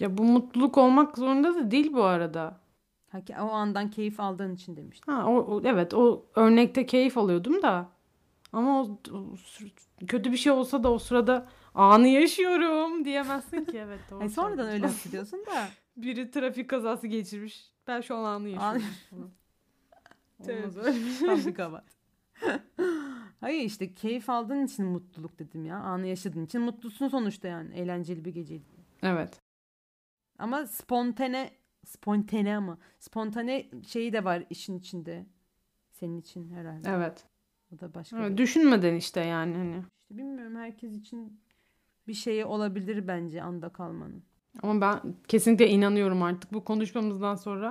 Ya 0.00 0.18
bu 0.18 0.24
mutluluk 0.24 0.78
olmak 0.78 1.18
zorunda 1.18 1.54
da 1.54 1.70
değil 1.70 1.92
bu 1.92 2.02
arada. 2.04 2.60
Ha, 3.08 3.20
o 3.40 3.48
andan 3.50 3.90
keyif 3.90 4.20
aldığın 4.20 4.54
için 4.54 4.76
demiştim. 4.76 5.14
Ha, 5.14 5.26
o, 5.26 5.36
o- 5.36 5.62
evet 5.64 5.94
o 5.94 6.26
örnekte 6.34 6.86
keyif 6.86 7.18
alıyordum 7.18 7.62
da. 7.62 7.88
Ama 8.52 8.82
o, 8.82 8.98
o 9.12 9.24
kötü 10.06 10.32
bir 10.32 10.36
şey 10.36 10.52
olsa 10.52 10.84
da 10.84 10.92
o 10.92 10.98
sırada 10.98 11.48
anı 11.74 12.08
yaşıyorum 12.08 13.04
diyemezsin 13.04 13.64
ki 13.64 13.78
evet. 13.84 14.00
Doğru 14.10 14.22
Ay 14.22 14.28
sonradan 14.28 14.68
öyle 14.68 14.86
hissediyorsun 14.88 15.46
da. 15.46 15.68
Biri 15.96 16.30
trafik 16.30 16.70
kazası 16.70 17.06
geçirmiş. 17.06 17.70
Ben 17.86 18.00
şu 18.00 18.16
an 18.16 18.24
anı 18.24 18.48
yaşıyorum. 18.48 19.32
Tövbe. 20.46 20.60
Olmaz 20.62 20.76
öyle 20.76 20.96
bir 21.04 21.10
şey. 21.10 21.26
Tam 21.26 21.46
bir 21.46 21.54
kabahat. 21.54 21.84
Hayır 23.40 23.62
işte 23.62 23.94
keyif 23.94 24.30
aldığın 24.30 24.64
için 24.66 24.84
mutluluk 24.84 25.38
dedim 25.38 25.64
ya. 25.64 25.76
Anı 25.76 26.06
yaşadığın 26.06 26.44
için 26.44 26.60
mutlusun 26.60 27.08
sonuçta 27.08 27.48
yani. 27.48 27.74
Eğlenceli 27.74 28.24
bir 28.24 28.34
geceydi. 28.34 28.64
Evet. 29.02 29.40
Ama 30.38 30.66
spontane 30.66 31.50
spontane 31.86 32.56
ama 32.56 32.78
spontane 32.98 33.66
şeyi 33.86 34.12
de 34.12 34.24
var 34.24 34.44
işin 34.50 34.78
içinde. 34.78 35.26
Senin 35.90 36.20
için 36.20 36.50
herhalde. 36.50 36.88
Evet. 36.90 37.24
O 37.76 37.80
da 37.80 37.94
başka. 37.94 38.18
evet. 38.18 38.30
bir- 38.32 38.36
Düşünmeden 38.36 38.94
işte 38.94 39.20
yani 39.20 39.56
hani. 39.56 39.82
İşte 40.00 40.18
bilmiyorum 40.18 40.56
herkes 40.56 40.92
için 40.92 41.40
bir 42.08 42.14
şeye 42.14 42.44
olabilir 42.46 43.08
bence 43.08 43.42
anda 43.42 43.68
kalmanın. 43.68 44.22
Ama 44.62 44.80
ben 44.80 45.14
kesinlikle 45.28 45.68
inanıyorum 45.68 46.22
artık 46.22 46.52
bu 46.52 46.64
konuşmamızdan 46.64 47.34
sonra. 47.34 47.70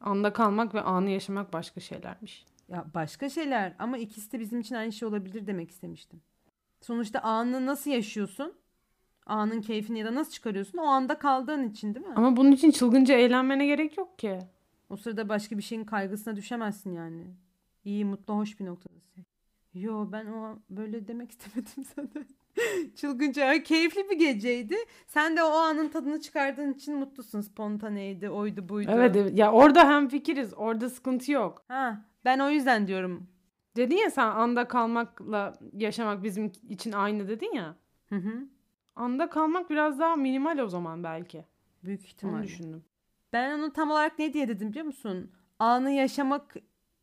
Anda 0.00 0.32
kalmak 0.32 0.74
ve 0.74 0.80
anı 0.80 1.10
yaşamak 1.10 1.52
başka 1.52 1.80
şeylermiş. 1.80 2.46
Ya 2.68 2.86
başka 2.94 3.28
şeyler 3.28 3.74
ama 3.78 3.98
ikisi 3.98 4.32
de 4.32 4.40
bizim 4.40 4.60
için 4.60 4.74
aynı 4.74 4.92
şey 4.92 5.08
olabilir 5.08 5.46
demek 5.46 5.70
istemiştim. 5.70 6.20
Sonuçta 6.80 7.20
anı 7.20 7.66
nasıl 7.66 7.90
yaşıyorsun? 7.90 8.54
Anın 9.26 9.60
keyfini 9.60 9.98
ya 9.98 10.06
da 10.06 10.14
nasıl 10.14 10.30
çıkarıyorsun? 10.32 10.78
O 10.78 10.84
anda 10.86 11.18
kaldığın 11.18 11.68
için 11.68 11.94
değil 11.94 12.06
mi? 12.06 12.14
Ama 12.16 12.36
bunun 12.36 12.52
için 12.52 12.70
çılgınca 12.70 13.14
eğlenmene 13.14 13.66
gerek 13.66 13.98
yok 13.98 14.18
ki. 14.18 14.38
O 14.90 14.96
sırada 14.96 15.28
başka 15.28 15.58
bir 15.58 15.62
şeyin 15.62 15.84
kaygısına 15.84 16.36
düşemezsin 16.36 16.92
yani. 16.92 17.26
İyi, 17.84 18.04
mutlu, 18.04 18.34
hoş 18.34 18.60
bir 18.60 18.66
noktadasın. 18.66 19.26
Yo 19.74 20.08
ben 20.12 20.26
o 20.26 20.58
böyle 20.70 21.08
demek 21.08 21.30
istemedim 21.32 21.84
zaten. 21.96 22.26
Çılgınca 22.96 23.62
keyifli 23.62 24.10
bir 24.10 24.18
geceydi. 24.18 24.76
Sen 25.06 25.36
de 25.36 25.42
o 25.42 25.50
anın 25.50 25.88
tadını 25.88 26.20
çıkardığın 26.20 26.72
için 26.72 26.96
mutlusun. 26.96 27.40
Spontaneydi, 27.40 28.30
oydu 28.30 28.68
buydu. 28.68 28.90
Evet 28.94 29.16
evet. 29.16 29.38
ya 29.38 29.52
orada 29.52 29.88
hem 29.88 30.08
fikiriz. 30.08 30.54
Orada 30.54 30.90
sıkıntı 30.90 31.32
yok. 31.32 31.64
Ha, 31.68 32.04
ben 32.28 32.38
o 32.38 32.50
yüzden 32.50 32.86
diyorum. 32.86 33.26
Dedin 33.76 33.96
ya 33.96 34.10
sen 34.10 34.26
anda 34.26 34.68
kalmakla 34.68 35.58
yaşamak 35.72 36.22
bizim 36.22 36.52
için 36.68 36.92
aynı 36.92 37.28
dedin 37.28 37.54
ya. 37.54 37.76
Hı 38.08 38.16
hı. 38.16 38.46
Anda 38.96 39.30
kalmak 39.30 39.70
biraz 39.70 39.98
daha 39.98 40.16
minimal 40.16 40.58
o 40.58 40.68
zaman 40.68 41.04
belki. 41.04 41.44
Büyük 41.84 42.00
Onu 42.00 42.06
ihtimalle. 42.06 42.42
düşündüm. 42.44 42.84
Ben 43.32 43.58
onu 43.58 43.72
tam 43.72 43.90
olarak 43.90 44.18
ne 44.18 44.32
diye 44.32 44.48
dedim 44.48 44.70
biliyor 44.70 44.86
musun? 44.86 45.30
Anı 45.58 45.90
yaşamak 45.90 46.54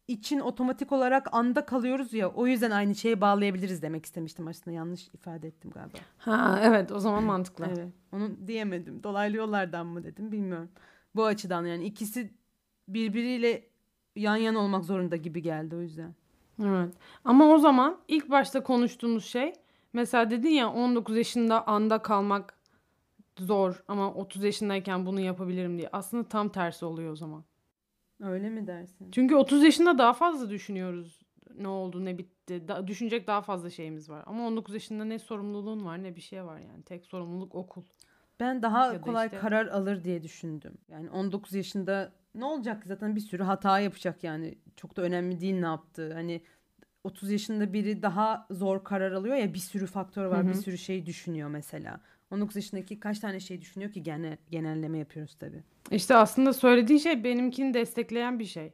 için 0.08 0.40
otomatik 0.40 0.92
olarak 0.92 1.28
anda 1.32 1.66
kalıyoruz 1.66 2.14
ya. 2.14 2.30
O 2.30 2.48
yüzden 2.48 2.72
aynı 2.72 2.96
şeye 2.96 3.22
bağlayabiliriz 3.22 3.82
demek 3.82 4.06
istemiştim 4.06 4.48
aslında. 4.48 4.76
Yanlış 4.78 5.08
ifade 5.08 5.48
ettim 5.48 5.72
galiba. 5.72 5.98
Ha 6.18 6.60
evet 6.64 6.92
o 6.92 7.00
zaman 7.00 7.24
mantıklı. 7.24 7.66
Evet. 7.66 7.94
Onu 8.12 8.48
diyemedim. 8.48 9.04
Dolaylı 9.04 9.38
yollardan 9.38 9.86
mı 9.86 10.04
dedim 10.04 10.32
bilmiyorum. 10.32 10.70
Bu 11.16 11.26
açıdan 11.26 11.66
yani 11.66 11.86
ikisi 11.86 12.34
birbiriyle 12.88 13.75
yan 14.16 14.36
yana 14.36 14.60
olmak 14.60 14.86
zorunda 14.86 15.16
gibi 15.16 15.42
geldi 15.42 15.76
o 15.76 15.82
yüzden. 15.82 16.16
Evet. 16.64 16.94
Ama 17.26 17.46
o 17.46 17.58
zaman 17.58 17.98
ilk 18.08 18.30
başta 18.30 18.64
konuştuğumuz 18.64 19.26
şey 19.26 19.54
mesela 19.94 20.30
dedin 20.30 20.50
ya 20.50 20.72
19 20.74 21.18
yaşında 21.18 21.68
anda 21.68 22.02
kalmak 22.02 22.58
zor 23.40 23.84
ama 23.88 24.14
30 24.14 24.44
yaşındayken 24.44 25.06
bunu 25.06 25.20
yapabilirim 25.22 25.78
diye. 25.78 25.90
Aslında 25.94 26.24
tam 26.28 26.50
tersi 26.50 26.86
oluyor 26.86 27.12
o 27.12 27.16
zaman. 27.16 27.44
Öyle 28.22 28.50
mi 28.50 28.68
dersin? 28.68 29.12
Çünkü 29.12 29.36
30 29.36 29.64
yaşında 29.64 29.98
daha 29.98 30.14
fazla 30.14 30.50
düşünüyoruz. 30.50 31.22
Ne 31.58 31.68
oldu, 31.68 32.06
ne 32.06 32.18
bitti. 32.18 32.68
Da- 32.68 32.88
düşünecek 32.88 33.28
daha 33.28 33.42
fazla 33.42 33.70
şeyimiz 33.70 34.10
var. 34.10 34.24
Ama 34.26 34.48
19 34.48 34.74
yaşında 34.74 35.06
ne 35.06 35.20
sorumluluğun 35.20 35.86
var, 35.86 36.04
ne 36.04 36.16
bir 36.16 36.22
şey 36.22 36.46
var 36.46 36.60
yani. 36.60 36.84
Tek 36.84 37.06
sorumluluk 37.06 37.56
okul. 37.56 37.84
Ben 38.40 38.62
daha 38.64 38.94
Ya 38.94 39.02
kolay 39.02 39.26
işte- 39.26 39.38
karar 39.40 39.68
alır 39.68 40.04
diye 40.04 40.24
düşündüm. 40.24 40.74
Yani 40.88 41.10
19 41.10 41.54
yaşında 41.54 42.12
ne 42.36 42.46
olacak 42.46 42.82
ki? 42.82 42.88
zaten 42.88 43.16
bir 43.16 43.22
sürü 43.22 43.44
hata 43.44 43.80
yapacak 43.80 44.24
yani. 44.24 44.56
Çok 44.76 44.98
da 44.98 45.02
önemli 45.02 45.42
değil 45.42 45.60
ne 45.60 45.66
yaptığı. 45.66 46.14
Hani 46.14 46.42
30 47.04 47.32
yaşında 47.32 47.74
biri 47.74 48.02
daha 48.02 48.48
zor 48.52 48.84
karar 48.84 49.12
alıyor 49.12 49.36
ya 49.36 49.54
bir 49.54 49.60
sürü 49.60 49.86
faktör 49.88 50.26
var, 50.26 50.40
Hı 50.44 50.44
hı. 50.44 50.50
bir 50.50 50.54
sürü 50.54 50.78
şey 50.78 51.06
düşünüyor 51.06 51.50
mesela. 51.50 52.02
19 52.32 52.56
yaşındaki 52.56 53.00
kaç 53.00 53.20
tane 53.20 53.40
şey 53.40 53.62
düşünüyor 53.62 53.92
ki 53.92 54.04
genel 54.04 54.38
genelleme 54.52 54.98
yapıyoruz 54.98 55.36
tabii. 55.40 55.64
İşte 55.92 56.16
aslında 56.16 56.54
söylediğin 56.54 57.00
şey 57.00 57.24
benimkini 57.24 57.74
destekleyen 57.74 58.40
bir 58.40 58.46
şey. 58.46 58.74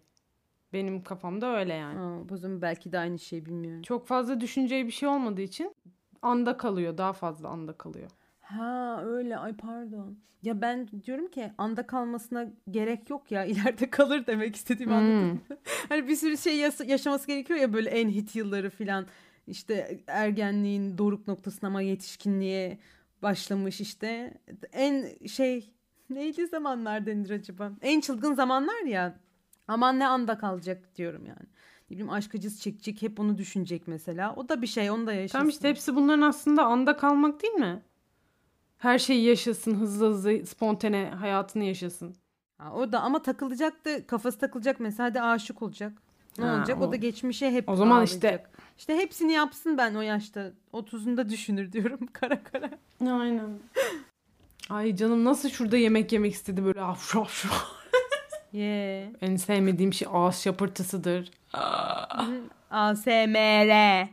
Benim 0.73 1.03
kafamda 1.03 1.57
öyle 1.57 1.73
yani. 1.73 1.99
Aa, 1.99 2.29
bu 2.29 2.37
zaman 2.37 2.61
belki 2.61 2.91
de 2.91 2.99
aynı 2.99 3.19
şey 3.19 3.45
bilmiyorum. 3.45 3.81
Çok 3.81 4.07
fazla 4.07 4.41
düşüneceği 4.41 4.85
bir 4.87 4.91
şey 4.91 5.09
olmadığı 5.09 5.41
için 5.41 5.75
anda 6.21 6.57
kalıyor. 6.57 6.97
Daha 6.97 7.13
fazla 7.13 7.49
anda 7.49 7.73
kalıyor. 7.73 8.09
Ha 8.57 9.01
öyle 9.05 9.37
ay 9.37 9.53
pardon. 9.53 10.17
Ya 10.43 10.61
ben 10.61 10.87
diyorum 11.05 11.27
ki 11.27 11.51
anda 11.57 11.87
kalmasına 11.87 12.47
gerek 12.71 13.09
yok 13.09 13.31
ya 13.31 13.45
ileride 13.51 13.89
kalır 13.89 14.27
demek 14.27 14.55
istediğimi 14.55 14.93
Hmm. 14.93 15.27
mı? 15.33 15.37
Hani 15.89 16.07
bir 16.07 16.15
sürü 16.15 16.37
şey 16.37 16.57
yas- 16.57 16.87
yaşaması 16.89 17.27
gerekiyor 17.27 17.59
ya 17.59 17.73
böyle 17.73 17.89
en 17.89 18.09
hit 18.09 18.35
yılları 18.35 18.69
filan 18.69 19.05
işte 19.47 19.99
ergenliğin 20.07 20.97
doruk 20.97 21.27
noktasına 21.27 21.67
ama 21.69 21.81
yetişkinliğe 21.81 22.77
başlamış 23.21 23.81
işte 23.81 24.33
en 24.73 25.25
şey 25.27 25.71
neydi 26.09 26.47
zamanlar 26.47 27.05
denir 27.05 27.29
acaba? 27.29 27.71
En 27.81 28.01
çılgın 28.01 28.33
zamanlar 28.33 28.81
ya 28.85 29.15
aman 29.67 29.99
ne 29.99 30.07
anda 30.07 30.37
kalacak 30.37 30.95
diyorum 30.95 31.25
yani. 31.25 31.47
Ne 31.89 31.95
bileyim 31.95 32.09
aşk 32.09 32.35
acısı 32.35 32.61
çekecek 32.61 33.01
hep 33.01 33.19
onu 33.19 33.37
düşünecek 33.37 33.87
mesela. 33.87 34.35
O 34.35 34.49
da 34.49 34.61
bir 34.61 34.67
şey 34.67 34.91
onu 34.91 35.07
da 35.07 35.13
yaşasın. 35.13 35.37
Tamam 35.37 35.49
işte 35.49 35.69
hepsi 35.69 35.95
bunların 35.95 36.21
aslında 36.21 36.65
anda 36.65 36.97
kalmak 36.97 37.41
değil 37.43 37.53
mi? 37.53 37.81
Her 38.81 38.99
şeyi 38.99 39.23
yaşasın, 39.25 39.75
hızlı 39.75 40.07
hızlı 40.09 40.45
spontane 40.45 41.09
hayatını 41.19 41.63
yaşasın. 41.63 42.15
Ha, 42.57 42.73
o 42.73 42.91
da 42.91 43.01
ama 43.01 43.21
takılacak 43.21 43.85
da 43.85 44.07
kafası 44.07 44.39
takılacak 44.39 44.79
mesela 44.79 45.09
hadi 45.09 45.21
aşık 45.21 45.61
olacak. 45.61 45.93
Ne 46.37 46.45
Ha, 46.45 46.57
olacak? 46.57 46.81
O, 46.81 46.85
o- 46.87 46.91
da 46.91 46.95
geçmişe 46.95 47.51
hep 47.51 47.69
o 47.69 47.75
zaman 47.75 47.95
bağlayacak. 47.95 48.13
işte- 48.21 48.43
işte 48.77 48.95
hepsini 48.97 49.31
yapsın 49.31 49.77
ben 49.77 49.95
o 49.95 50.01
yaşta. 50.01 50.51
30'unda 50.73 51.29
düşünür 51.29 51.71
diyorum 51.71 51.99
kara 52.13 52.43
kara. 52.43 52.69
Aynen. 53.01 53.49
Ay 54.69 54.95
canım 54.95 55.25
nasıl 55.25 55.49
şurada 55.49 55.77
yemek 55.77 56.11
yemek 56.11 56.33
istedi 56.33 56.65
böyle 56.65 56.81
afşu 56.81 57.21
afşu. 57.21 57.49
Ye. 58.53 59.13
En 59.21 59.35
sevmediğim 59.35 59.93
şey 59.93 60.07
ağız 60.11 60.35
şapırtısıdır. 60.35 61.31
ASMR. 62.71 64.07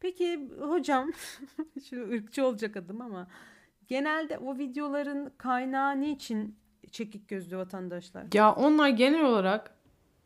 Peki 0.00 0.48
hocam 0.60 1.10
şu 1.90 2.08
ırkçı 2.12 2.46
olacak 2.46 2.76
adım 2.76 3.00
ama 3.00 3.26
genelde 3.92 4.38
o 4.38 4.58
videoların 4.58 5.32
kaynağı 5.38 6.00
niçin 6.00 6.56
çekik 6.90 7.28
gözlü 7.28 7.56
vatandaşlar? 7.56 8.26
Ya 8.34 8.54
onlar 8.54 8.88
genel 8.88 9.24
olarak 9.24 9.74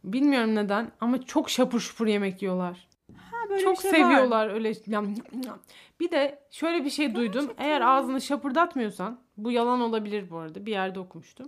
bilmiyorum 0.04 0.54
neden 0.54 0.92
ama 1.00 1.23
çok 1.23 1.50
şapur 1.50 1.80
şupur 1.80 2.06
yemek 2.06 2.42
yiyorlar. 2.42 2.88
Ha, 3.16 3.37
böyle 3.50 3.62
çok 3.62 3.80
şey 3.80 3.92
var. 3.92 3.96
seviyorlar 3.96 4.49
öyle. 4.49 4.73
yam, 4.87 5.14
yam. 5.46 5.58
Bir 6.00 6.11
de 6.11 6.42
şöyle 6.50 6.85
bir 6.85 6.90
şey 6.90 7.14
duydum. 7.14 7.52
Eğer 7.58 7.80
ağzını 7.80 8.20
şapırdatmıyorsan, 8.20 9.20
bu 9.37 9.50
yalan 9.50 9.80
olabilir 9.80 10.30
bu 10.30 10.38
arada. 10.38 10.66
Bir 10.66 10.73
yerde 10.73 11.00
okumuştum. 11.00 11.46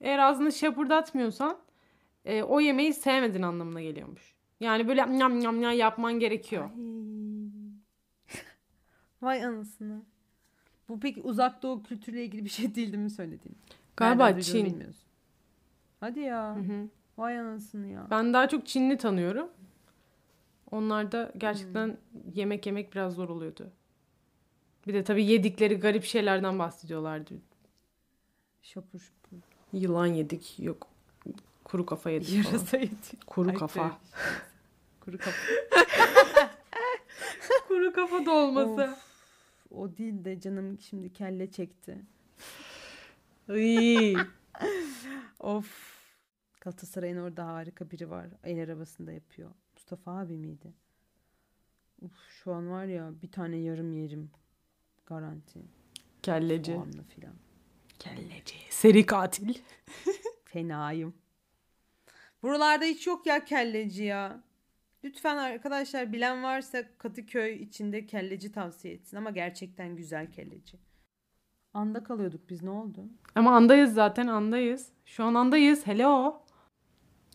Eğer 0.00 0.18
ağzını 0.18 0.52
şapırdatmıyorsan 0.52 1.58
e, 2.24 2.42
o 2.42 2.60
yemeği 2.60 2.94
sevmedin 2.94 3.42
anlamına 3.42 3.82
geliyormuş. 3.82 4.34
Yani 4.60 4.88
böyle 4.88 5.00
yam 5.00 5.40
yam 5.40 5.40
yam 5.40 5.72
yapman 5.72 6.12
gerekiyor. 6.18 6.64
Ay. 6.64 8.42
Vay 9.22 9.44
anasını. 9.44 10.11
Bu 10.92 11.00
peki 11.00 11.20
uzak 11.20 11.62
doğu 11.62 11.82
kültürüyle 11.82 12.24
ilgili 12.24 12.44
bir 12.44 12.50
şey 12.50 12.64
değil 12.74 12.92
değil 12.92 13.04
mi 13.04 13.10
söylediğin? 13.10 13.56
Galiba 13.96 14.26
Nereden 14.26 14.40
Çin. 14.40 14.66
bilmiyorsun. 14.66 15.02
Hadi 16.00 16.20
ya. 16.20 16.56
Hı 16.56 16.60
hı. 16.60 16.88
Vay 17.18 17.38
anasını 17.38 17.86
ya. 17.86 18.06
Ben 18.10 18.34
daha 18.34 18.48
çok 18.48 18.66
Çinli 18.66 18.96
tanıyorum. 18.96 19.48
Onlarda 20.70 21.32
gerçekten 21.36 21.96
yemek 22.34 22.66
yemek 22.66 22.94
biraz 22.94 23.14
zor 23.14 23.28
oluyordu. 23.28 23.70
Bir 24.86 24.94
de 24.94 25.04
tabii 25.04 25.24
yedikleri 25.24 25.74
garip 25.74 26.04
şeylerden 26.04 26.58
bahsediyorlardı. 26.58 27.34
Şapur 28.62 28.98
şupur. 28.98 29.36
Yılan 29.72 30.06
yedik, 30.06 30.58
yok 30.58 30.88
Kuru 31.64 31.86
kafa 31.86 32.10
yedik 32.10 32.28
falan. 32.28 32.54
Yarasa 32.54 32.76
yedi. 32.76 32.92
Kuru 33.26 33.48
Ay, 33.48 33.54
kafa. 33.54 33.98
Kuru 35.00 35.18
kafa. 35.18 35.38
Kuru 37.68 37.92
kafa 37.92 38.26
dolması. 38.26 38.92
Of. 38.92 39.11
O 39.72 39.96
değil 39.96 40.24
de 40.24 40.40
canım 40.40 40.78
şimdi 40.80 41.12
kelle 41.12 41.50
çekti. 41.50 41.98
Of. 45.40 45.92
Galatasaray'ın 46.60 47.16
orada 47.16 47.46
harika 47.46 47.90
biri 47.90 48.10
var. 48.10 48.26
El 48.44 48.62
arabasında 48.62 49.12
yapıyor. 49.12 49.50
Mustafa 49.74 50.18
abi 50.18 50.36
miydi? 50.36 50.72
Uf, 52.02 52.12
şu 52.28 52.52
an 52.52 52.70
var 52.70 52.84
ya 52.84 53.12
bir 53.22 53.30
tane 53.30 53.56
yarım 53.56 53.92
yerim. 53.92 54.30
Garanti. 55.06 55.60
Kelleci. 56.22 56.72
Soğanlı 56.72 57.02
filan. 57.02 57.34
Kelleci. 57.98 58.54
Seri 58.70 59.06
katil. 59.06 59.54
Fenayım. 60.44 61.14
Buralarda 62.42 62.84
hiç 62.84 63.06
yok 63.06 63.26
ya 63.26 63.44
kelleci 63.44 64.04
ya. 64.04 64.42
Lütfen 65.04 65.36
arkadaşlar 65.36 66.12
bilen 66.12 66.42
varsa 66.42 66.82
Katıköy 66.98 67.62
içinde 67.62 68.06
kelleci 68.06 68.52
tavsiye 68.52 68.94
etsin 68.94 69.16
ama 69.16 69.30
gerçekten 69.30 69.96
güzel 69.96 70.32
kelleci. 70.32 70.78
Anda 71.74 72.04
kalıyorduk 72.04 72.50
biz 72.50 72.62
ne 72.62 72.70
oldu? 72.70 73.04
Ama 73.34 73.56
andayız 73.56 73.94
zaten 73.94 74.26
andayız. 74.26 74.88
Şu 75.04 75.24
an 75.24 75.34
andayız. 75.34 75.86
Hello. 75.86 76.42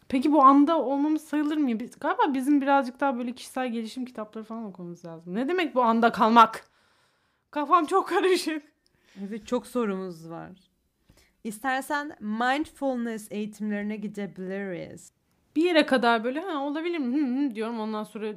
Peki 0.09 0.31
bu 0.31 0.43
anda 0.43 0.81
olmamız 0.81 1.21
sayılır 1.21 1.57
mı? 1.57 1.79
Biz, 1.79 1.99
galiba 1.99 2.33
bizim 2.33 2.61
birazcık 2.61 2.99
daha 2.99 3.17
böyle 3.17 3.31
kişisel 3.31 3.71
gelişim 3.71 4.05
kitapları 4.05 4.43
falan 4.43 4.63
okumamız 4.63 5.05
lazım. 5.05 5.35
Ne 5.35 5.47
demek 5.47 5.75
bu 5.75 5.83
anda 5.83 6.11
kalmak? 6.11 6.69
Kafam 7.51 7.85
çok 7.85 8.09
karışık. 8.09 8.63
Evet 9.27 9.47
çok 9.47 9.67
sorumuz 9.67 10.29
var. 10.29 10.51
İstersen 11.43 12.17
mindfulness 12.19 13.27
eğitimlerine 13.31 13.95
gidebiliriz. 13.95 15.16
Bir 15.57 15.63
yere 15.63 15.85
kadar 15.85 16.23
böyle 16.23 16.39
ha 16.39 16.63
olabilir 16.63 16.97
mi 16.97 17.21
Hı 17.21 17.45
hı 17.49 17.55
diyorum 17.55 17.79
ondan 17.79 18.03
sonra 18.03 18.33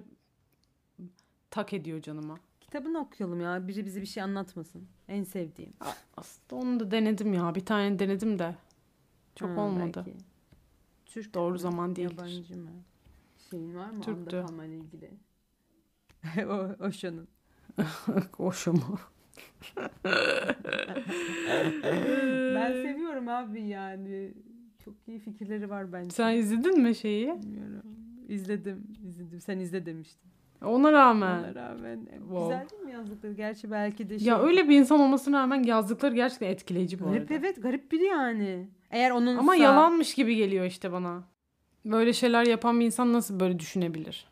tak 1.50 1.72
ediyor 1.72 2.02
canıma. 2.02 2.38
Kitabını 2.60 2.98
okuyalım 2.98 3.40
ya. 3.40 3.68
Biri 3.68 3.86
bize 3.86 4.00
bir 4.00 4.06
şey 4.06 4.22
anlatmasın. 4.22 4.88
En 5.08 5.24
sevdiğim. 5.24 5.72
Aslında 6.16 6.62
onu 6.62 6.80
da 6.80 6.90
denedim 6.90 7.34
ya. 7.34 7.54
Bir 7.54 7.64
tane 7.64 7.98
denedim 7.98 8.38
de. 8.38 8.54
Çok 9.34 9.50
Ha, 9.50 9.60
olmadı. 9.60 10.02
belki. 10.06 10.16
Türk 11.06 11.34
Doğru 11.34 11.52
mü? 11.52 11.58
zaman 11.58 11.96
değildir. 11.96 12.16
Yabancı 12.18 12.56
mı? 12.56 12.70
Şeyin 13.50 13.74
var 13.74 13.90
mı 13.90 14.02
Türktü. 14.02 14.36
anda 14.36 14.46
kalmayla 14.46 14.76
ilgili? 14.76 15.10
o, 16.50 16.84
Oşo'nun. 16.84 17.28
Hoşuma. 18.36 18.82
Ben 22.54 22.72
seviyorum 22.72 23.28
abi 23.28 23.62
yani. 23.62 24.34
Çok 24.84 24.94
iyi 25.06 25.18
fikirleri 25.18 25.70
var 25.70 25.92
bence. 25.92 26.10
Sen 26.10 26.34
izledin 26.36 26.80
mi 26.82 26.94
şeyi? 26.94 27.26
Bilmiyorum. 27.42 27.82
İzledim, 28.28 28.86
izledim. 29.08 29.40
Sen 29.40 29.58
izle 29.58 29.86
demiştin. 29.86 30.30
Ona 30.64 30.92
rağmen. 30.92 31.38
Ona 31.38 31.54
rağmen 31.54 32.06
e, 32.12 32.18
Wow. 32.18 32.42
güzel 32.54 32.70
değil 32.70 32.82
mi 32.82 32.92
yazdıkları? 32.92 33.32
Gerçi 33.32 33.70
belki 33.70 34.08
de 34.10 34.18
şey. 34.18 34.28
Ya 34.28 34.42
öyle 34.42 34.68
bir 34.68 34.78
insan 34.78 35.00
olmasına 35.00 35.40
rağmen 35.40 35.62
yazdıkları 35.62 36.14
gerçekten 36.14 36.46
etkileyici 36.46 36.98
bu 37.00 37.04
Garip 37.04 37.20
arada. 37.22 37.34
evet, 37.34 37.62
garip 37.62 37.92
biri 37.92 38.04
yani. 38.04 38.68
Eğer 38.90 39.10
onun 39.10 39.36
Ama 39.36 39.56
yalanmış 39.56 40.14
gibi 40.14 40.36
geliyor 40.36 40.64
işte 40.64 40.92
bana. 40.92 41.24
Böyle 41.84 42.12
şeyler 42.12 42.46
yapan 42.46 42.80
bir 42.80 42.84
insan 42.84 43.12
nasıl 43.12 43.40
böyle 43.40 43.58
düşünebilir? 43.58 44.26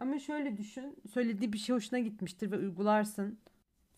Ama 0.00 0.18
şöyle 0.18 0.56
düşün. 0.56 0.96
Söylediği 1.12 1.52
bir 1.52 1.58
şey 1.58 1.76
hoşuna 1.76 1.98
gitmiştir 1.98 2.50
ve 2.50 2.56
uygularsın. 2.58 3.38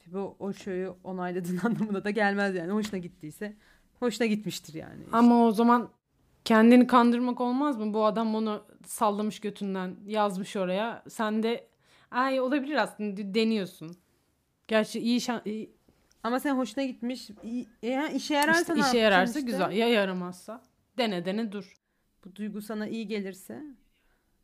Bu 0.07 0.37
o 0.39 0.53
şeyi 0.53 0.89
onayladığın 1.05 1.59
anlamına 1.65 2.05
da 2.05 2.11
gelmez 2.11 2.55
yani. 2.55 2.73
Hoşuna 2.73 2.99
gittiyse 2.99 3.57
hoşuna 4.01 4.27
gitmiştir 4.27 4.75
yani. 4.75 5.05
Ama 5.13 5.47
o 5.47 5.53
zaman 5.53 5.89
kendini 6.45 6.87
kandırmak 6.87 7.41
olmaz 7.41 7.77
mı? 7.77 7.95
Bu 7.95 8.05
adam 8.05 8.35
onu 8.35 8.65
sallamış 8.87 9.41
götünden 9.41 9.97
yazmış 10.07 10.57
oraya. 10.57 11.03
Sen 11.09 11.43
de 11.43 11.69
ay 12.11 12.41
olabilir 12.41 12.77
aslında 12.77 13.35
deniyorsun. 13.35 13.97
Gerçi 14.69 15.01
iyi 15.01 15.21
şan 15.21 15.43
iyi- 15.45 15.71
Ama 16.23 16.41
sen 16.41 16.57
hoşuna 16.57 16.85
gitmiş. 16.85 17.31
iyi- 17.43 17.67
Eğer 17.83 18.11
işe 18.11 18.35
yararsa 18.35 18.61
işte 18.61 18.75
ne 18.75 18.79
işe 18.79 18.87
yapacaksın 18.87 18.99
yararsa 18.99 19.39
işte? 19.39 19.51
güzel. 19.51 19.73
Ya 19.73 19.89
yaramazsa 19.89 20.63
dene 20.99 21.25
dene 21.25 21.53
dur. 21.53 21.75
Bu 22.25 22.35
duygu 22.35 22.61
sana 22.63 22.87
iyi 22.89 23.07
gelirse. 23.07 23.63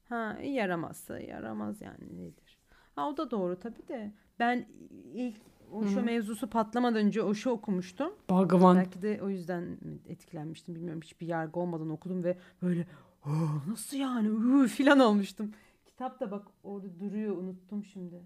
Ha 0.08 0.38
iyi 0.42 0.54
yaramazsa 0.54 1.18
yaramaz 1.18 1.80
yani 1.80 2.16
nedir? 2.16 2.58
Ha 2.96 3.08
o 3.08 3.16
da 3.16 3.30
doğru 3.30 3.60
tabii 3.60 3.88
de. 3.88 4.12
Ben 4.38 4.66
ilk 5.14 5.36
o 5.72 5.84
şu 5.86 5.96
Hı. 5.96 6.02
mevzusu 6.02 6.50
patlamadan 6.50 6.96
önce 7.06 7.22
o 7.22 7.34
şu 7.34 7.50
okumuştum. 7.50 8.12
Bhagavan. 8.30 8.76
Belki 8.76 9.02
de 9.02 9.20
o 9.22 9.28
yüzden 9.28 9.62
mi 9.62 9.98
etkilenmiştim 10.08 10.74
bilmiyorum. 10.74 11.00
Hiçbir 11.04 11.26
yargı 11.26 11.60
olmadan 11.60 11.90
okudum 11.90 12.24
ve 12.24 12.36
böyle 12.62 12.86
"Oh, 13.26 13.66
nasıl 13.68 13.96
yani 13.96 14.30
Uu, 14.30 14.66
filan 14.66 14.98
olmuştum. 15.00 15.52
Kitap 15.86 16.20
da 16.20 16.30
bak 16.30 16.46
orada 16.62 17.00
duruyor 17.00 17.36
unuttum 17.36 17.84
şimdi. 17.84 18.22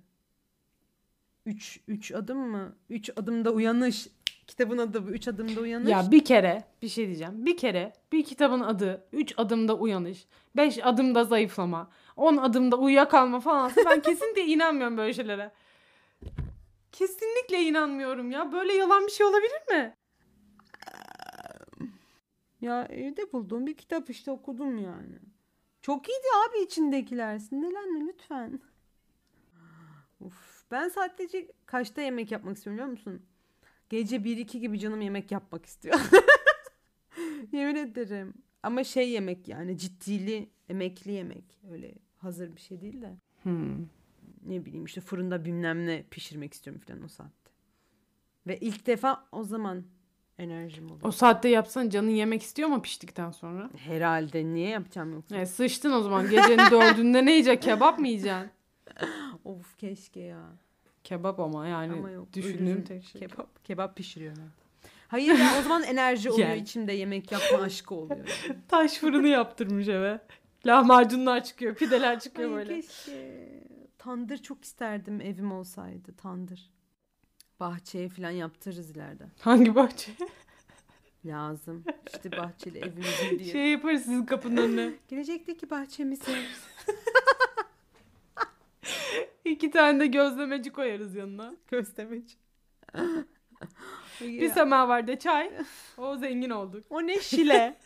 Üç, 1.46 1.81
üç 1.88 2.12
adım 2.12 2.38
mı? 2.38 2.72
Üç 2.90 3.11
adımda 3.16 3.51
uyanış. 3.53 4.09
Kitabın 4.46 4.79
adı 4.79 5.07
bu. 5.07 5.11
Üç 5.11 5.29
adımda 5.29 5.61
uyanış. 5.61 5.88
Ya 5.90 6.11
bir 6.11 6.24
kere 6.24 6.64
bir 6.83 6.88
şey 6.88 7.07
diyeceğim. 7.07 7.46
Bir 7.46 7.57
kere 7.57 7.92
bir 8.12 8.24
kitabın 8.24 8.61
adı 8.61 9.05
3 9.12 9.35
adımda 9.37 9.77
uyanış, 9.79 10.27
5 10.57 10.87
adımda 10.87 11.24
zayıflama, 11.24 11.90
10 12.16 12.37
adımda 12.37 12.77
uyuyakalma 12.77 13.40
falansa 13.40 13.81
ben 13.90 14.01
kesinlikle 14.03 14.44
inanmıyorum 14.46 14.96
böyle 14.96 15.14
şeylere. 15.14 15.51
Kesinlikle 16.98 17.62
inanmıyorum 17.62 18.30
ya. 18.30 18.52
Böyle 18.52 18.72
yalan 18.72 19.06
bir 19.06 19.12
şey 19.12 19.26
olabilir 19.26 19.62
mi? 19.70 19.96
Ya 22.61 22.84
evde 22.84 23.32
bulduğum 23.32 23.66
bir 23.66 23.76
kitap 23.76 24.11
işte 24.11 24.30
okudum 24.30 24.78
yani. 24.78 25.18
Çok 25.82 26.08
iyiydi 26.08 26.26
abi 26.48 26.64
içindekiler. 26.64 27.38
Sinirlenme 27.38 28.06
lütfen. 28.06 28.61
Uf, 30.20 30.64
ben 30.70 30.88
sadece 30.88 31.48
kaçta 31.66 32.02
yemek 32.02 32.32
yapmak 32.32 32.56
istiyorum 32.56 32.78
biliyor 32.78 32.90
musun? 32.90 33.22
Gece 33.88 34.16
1-2 34.16 34.58
gibi 34.58 34.78
canım 34.78 35.00
yemek 35.00 35.30
yapmak 35.30 35.66
istiyor. 35.66 36.00
Yemin 37.52 37.76
ederim. 37.76 38.34
Ama 38.62 38.84
şey 38.84 39.11
yemek 39.11 39.48
yani 39.48 39.78
ciddili, 39.78 40.48
emekli 40.68 41.12
yemek. 41.12 41.44
Öyle 41.70 41.94
hazır 42.16 42.56
bir 42.56 42.61
şey 42.61 42.80
değil 42.80 43.02
de. 43.02 43.16
Hmm. 43.42 43.97
Ne 44.48 44.64
bileyim 44.64 44.84
işte 44.84 45.00
fırında 45.00 45.44
bilmem 45.44 45.87
ne 45.87 46.04
pişirmek 46.11 46.54
istiyorum 46.54 46.82
falan 46.87 47.04
o 47.04 47.08
saatte. 47.08 47.50
Ve 48.46 48.58
ilk 48.58 48.87
defa 48.87 49.24
o 49.32 49.44
zaman 49.44 49.84
enerjim 50.38 50.87
oluyor. 50.87 51.00
O 51.02 51.11
saatte 51.11 51.48
yapsan 51.48 51.88
canın 51.88 52.11
yemek 52.11 52.42
istiyor 52.42 52.68
mu 52.68 52.82
piştikten 52.82 53.30
sonra? 53.30 53.70
Herhalde 53.76 54.44
niye 54.44 54.68
yapacağım 54.68 55.12
yoksa? 55.12 55.37
E, 55.37 55.46
sıçtın 55.46 55.92
o 55.92 56.02
zaman. 56.02 56.30
Gecenin 56.30 56.58
dördünde 56.70 57.24
ne 57.26 57.30
yiyeceksin? 57.30 57.70
Kebap 57.70 57.98
mı 57.98 58.08
yiyeceksin? 58.08 58.50
Of 59.44 59.78
keşke 59.78 60.20
ya. 60.20 60.42
Kebap 61.04 61.40
ama 61.40 61.66
yani 61.66 61.92
Ama 61.92 62.11
yok, 62.11 62.32
düşündüğüm 62.32 62.84
tek 62.84 63.04
şey. 63.04 63.20
Kebap, 63.20 63.64
kebap 63.64 63.96
pişiriyorum. 63.96 64.42
Hayır 65.08 65.38
ya 65.38 65.50
o 65.61 65.62
zaman 65.62 65.82
enerji 65.82 66.30
oluyor 66.32 66.48
Yani. 66.48 66.61
içimde 66.61 66.92
yemek 66.92 67.32
yapma 67.32 67.58
aşkı 67.58 67.94
oluyor. 67.94 68.26
Taş 68.68 68.92
fırını 68.98 69.28
yaptırmış 69.28 69.88
eve. 69.88 70.20
Lahmacunlar 70.66 71.44
çıkıyor, 71.44 71.74
pideler 71.74 72.20
çıkıyor 72.20 72.50
Ay, 72.50 72.56
böyle. 72.56 72.80
keşke. 72.80 73.67
Tandır 73.98 74.38
çok 74.38 74.64
isterdim 74.64 75.20
evim 75.20 75.52
olsaydı 75.52 76.12
tandır. 76.16 76.70
Bahçeye 77.61 78.08
falan 78.08 78.30
yaptırırız 78.30 78.90
ileride. 78.90 79.26
Hangi 79.40 79.74
bahçe? 79.74 80.12
Lazım. 81.24 81.84
İşte 82.06 82.32
bahçeli 82.32 82.78
evimizin 82.78 83.38
diye. 83.38 83.52
Şey 83.52 83.70
yaparız 83.70 84.02
sizin 84.02 84.26
kapının 84.26 84.56
önüne. 84.56 84.94
Gelecekteki 85.08 85.70
bahçemizi. 85.70 86.32
İki 89.44 89.70
tane 89.70 90.00
de 90.00 90.06
gözlemeci 90.06 90.70
koyarız 90.72 91.14
yanına. 91.14 91.54
Göstermeci. 91.68 92.37
Bir 94.20 94.48
semavarda 94.48 95.18
çay. 95.18 95.52
O 95.96 96.16
zengin 96.16 96.50
olduk. 96.50 96.84
O 96.90 97.06
ne 97.06 97.20
şile? 97.20 97.78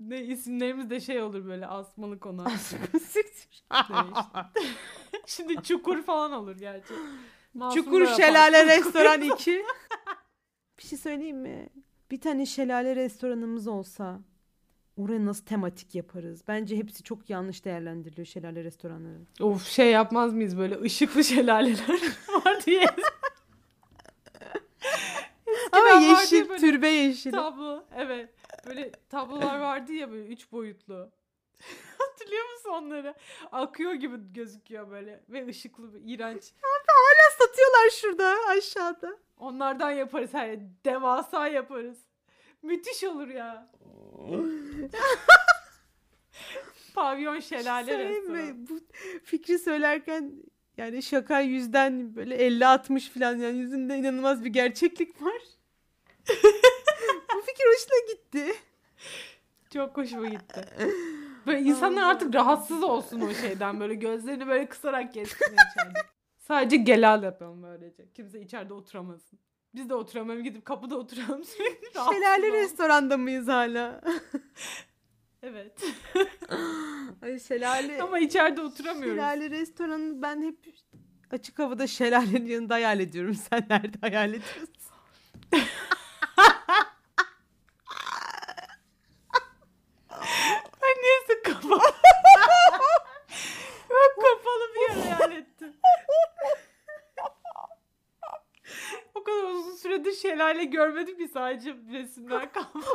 Ne 0.00 0.24
isimlerimiz 0.24 0.90
de 0.90 1.00
şey 1.00 1.22
olur 1.22 1.46
böyle 1.46 1.66
asmalı 1.66 2.20
konu. 2.20 2.44
Siktir. 3.00 3.64
Şimdi 5.26 5.62
çukur 5.62 6.02
falan 6.02 6.32
olur 6.32 6.56
gerçi. 6.56 6.94
Masum 7.54 7.82
Çukur. 7.82 8.06
Şelale 8.06 8.66
Restoran 8.66 9.20
2. 9.34 9.64
bir 10.78 10.82
şey 10.82 10.98
söyleyeyim 10.98 11.38
mi? 11.38 11.68
Bir 12.10 12.20
tane 12.20 12.46
şelale 12.46 12.96
restoranımız 12.96 13.66
olsa 13.66 14.20
oraya 14.96 15.26
nasıl 15.26 15.44
tematik 15.44 15.94
yaparız? 15.94 16.42
Bence 16.48 16.76
hepsi 16.76 17.02
çok 17.02 17.30
yanlış 17.30 17.64
değerlendiriliyor 17.64 18.26
şelale 18.26 18.64
restoranları. 18.64 19.18
Of 19.40 19.66
şey 19.66 19.90
yapmaz 19.90 20.34
mıyız 20.34 20.58
böyle 20.58 20.80
ışıklı 20.80 21.24
şelaleler 21.24 22.00
var 22.44 22.64
diye. 22.66 22.86
Ama 25.72 25.88
yeşil, 26.00 26.48
türbe 26.58 26.88
yeşili. 26.88 27.32
Tablo 27.32 27.84
evet. 27.96 28.30
Böyle 28.66 28.92
tablolar 29.08 29.58
vardı 29.58 29.92
ya 29.92 30.10
böyle 30.10 30.26
üç 30.26 30.52
boyutlu. 30.52 31.10
Hatırlıyor 31.98 32.52
musun 32.52 32.70
onları? 32.70 33.14
Akıyor 33.52 33.92
gibi 33.92 34.16
gözüküyor 34.32 34.90
böyle 34.90 35.24
ve 35.28 35.46
ışıklı 35.46 35.94
bir 35.94 36.14
iğrenç. 36.14 36.42
satıyorlar 37.38 37.90
şurada 37.90 38.36
aşağıda. 38.48 39.18
Onlardan 39.38 39.90
yaparız 39.90 40.34
her 40.34 40.58
devasa 40.84 41.48
yaparız. 41.48 41.98
Müthiş 42.62 43.04
olur 43.04 43.28
ya. 43.28 43.72
Pavyon 46.94 47.40
şelale 47.40 47.90
Söyleyeyim 47.90 48.34
restoranı. 48.34 48.68
Bu 48.68 48.80
fikri 49.24 49.58
söylerken 49.58 50.32
yani 50.76 51.02
şaka 51.02 51.40
yüzden 51.40 52.16
böyle 52.16 52.48
50-60 52.48 53.10
falan 53.10 53.36
yani 53.36 53.58
yüzünde 53.58 53.96
inanılmaz 53.96 54.44
bir 54.44 54.50
gerçeklik 54.50 55.22
var. 55.22 55.42
Fikir 57.56 57.68
hoşuna 57.68 58.12
gitti. 58.12 58.54
Çok 59.72 59.96
hoşuma 59.96 60.28
gitti. 60.28 60.64
Böyle 61.46 61.60
insanlar 61.60 62.02
artık 62.02 62.34
rahatsız 62.34 62.82
olsun 62.82 63.20
o 63.20 63.34
şeyden. 63.34 63.80
Böyle 63.80 63.94
gözlerini 63.94 64.46
böyle 64.46 64.68
kısarak 64.68 65.14
geçsin 65.14 65.44
içeride. 65.54 65.98
Sadece 66.38 66.76
gelal 66.76 67.22
yapalım 67.22 67.62
böylece. 67.62 68.12
Kimse 68.14 68.40
içeride 68.40 68.74
oturamasın. 68.74 69.38
Biz 69.74 69.88
de 69.88 69.94
oturamayalım 69.94 70.44
gidip 70.44 70.64
kapıda 70.64 70.96
oturalım 70.96 71.44
sürekli. 71.56 71.88
Şelale 72.14 72.52
restoranda 72.52 73.16
mıyız 73.16 73.48
hala? 73.48 74.00
Evet. 75.42 75.82
Ay 77.22 77.38
şelale. 77.38 78.02
Ama 78.02 78.18
içeride 78.18 78.62
oturamıyoruz. 78.62 79.16
Şelale 79.16 79.50
restoranı 79.50 80.22
ben 80.22 80.42
hep 80.42 80.74
açık 81.30 81.58
havada 81.58 81.86
şelalenin 81.86 82.46
yanında 82.46 82.74
hayal 82.74 83.00
ediyorum. 83.00 83.34
Sen 83.34 83.66
nerede 83.70 83.98
hayal 84.00 84.28
ediyorsun? 84.28 84.68
Ay 90.82 90.94
neyse 91.02 91.42
kapalı. 91.42 91.80
ben 93.90 94.22
kapalı 94.22 94.74
bir 94.74 94.80
yer 94.80 95.16
hayal 95.16 95.32
ettim. 95.32 95.72
o 99.14 99.24
kadar 99.24 99.42
uzun 99.44 99.76
süredir 99.76 100.12
şelale 100.36 100.64
görmedim 100.64 101.18
ki 101.18 101.28
sadece 101.28 101.76
resimler 101.92 102.52
kalmış. 102.52 102.86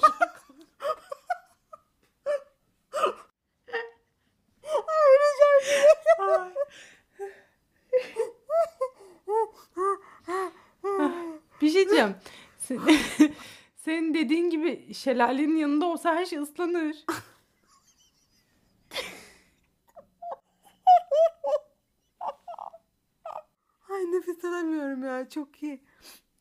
Ay. 6.19 6.51
bir 11.62 11.69
şey 11.69 11.86
diyeceğim. 11.86 12.15
Sen- 12.58 12.80
Senin 13.75 14.13
dediğin 14.13 14.49
gibi 14.49 14.93
şelalenin 14.93 15.56
yanında 15.56 15.86
olsa 15.86 16.15
her 16.15 16.25
şey 16.25 16.39
ıslanır. 16.39 17.06
Ay 23.89 24.12
nefes 24.12 24.45
alamıyorum 24.45 25.04
ya 25.04 25.30
çok 25.30 25.63
iyi. 25.63 25.80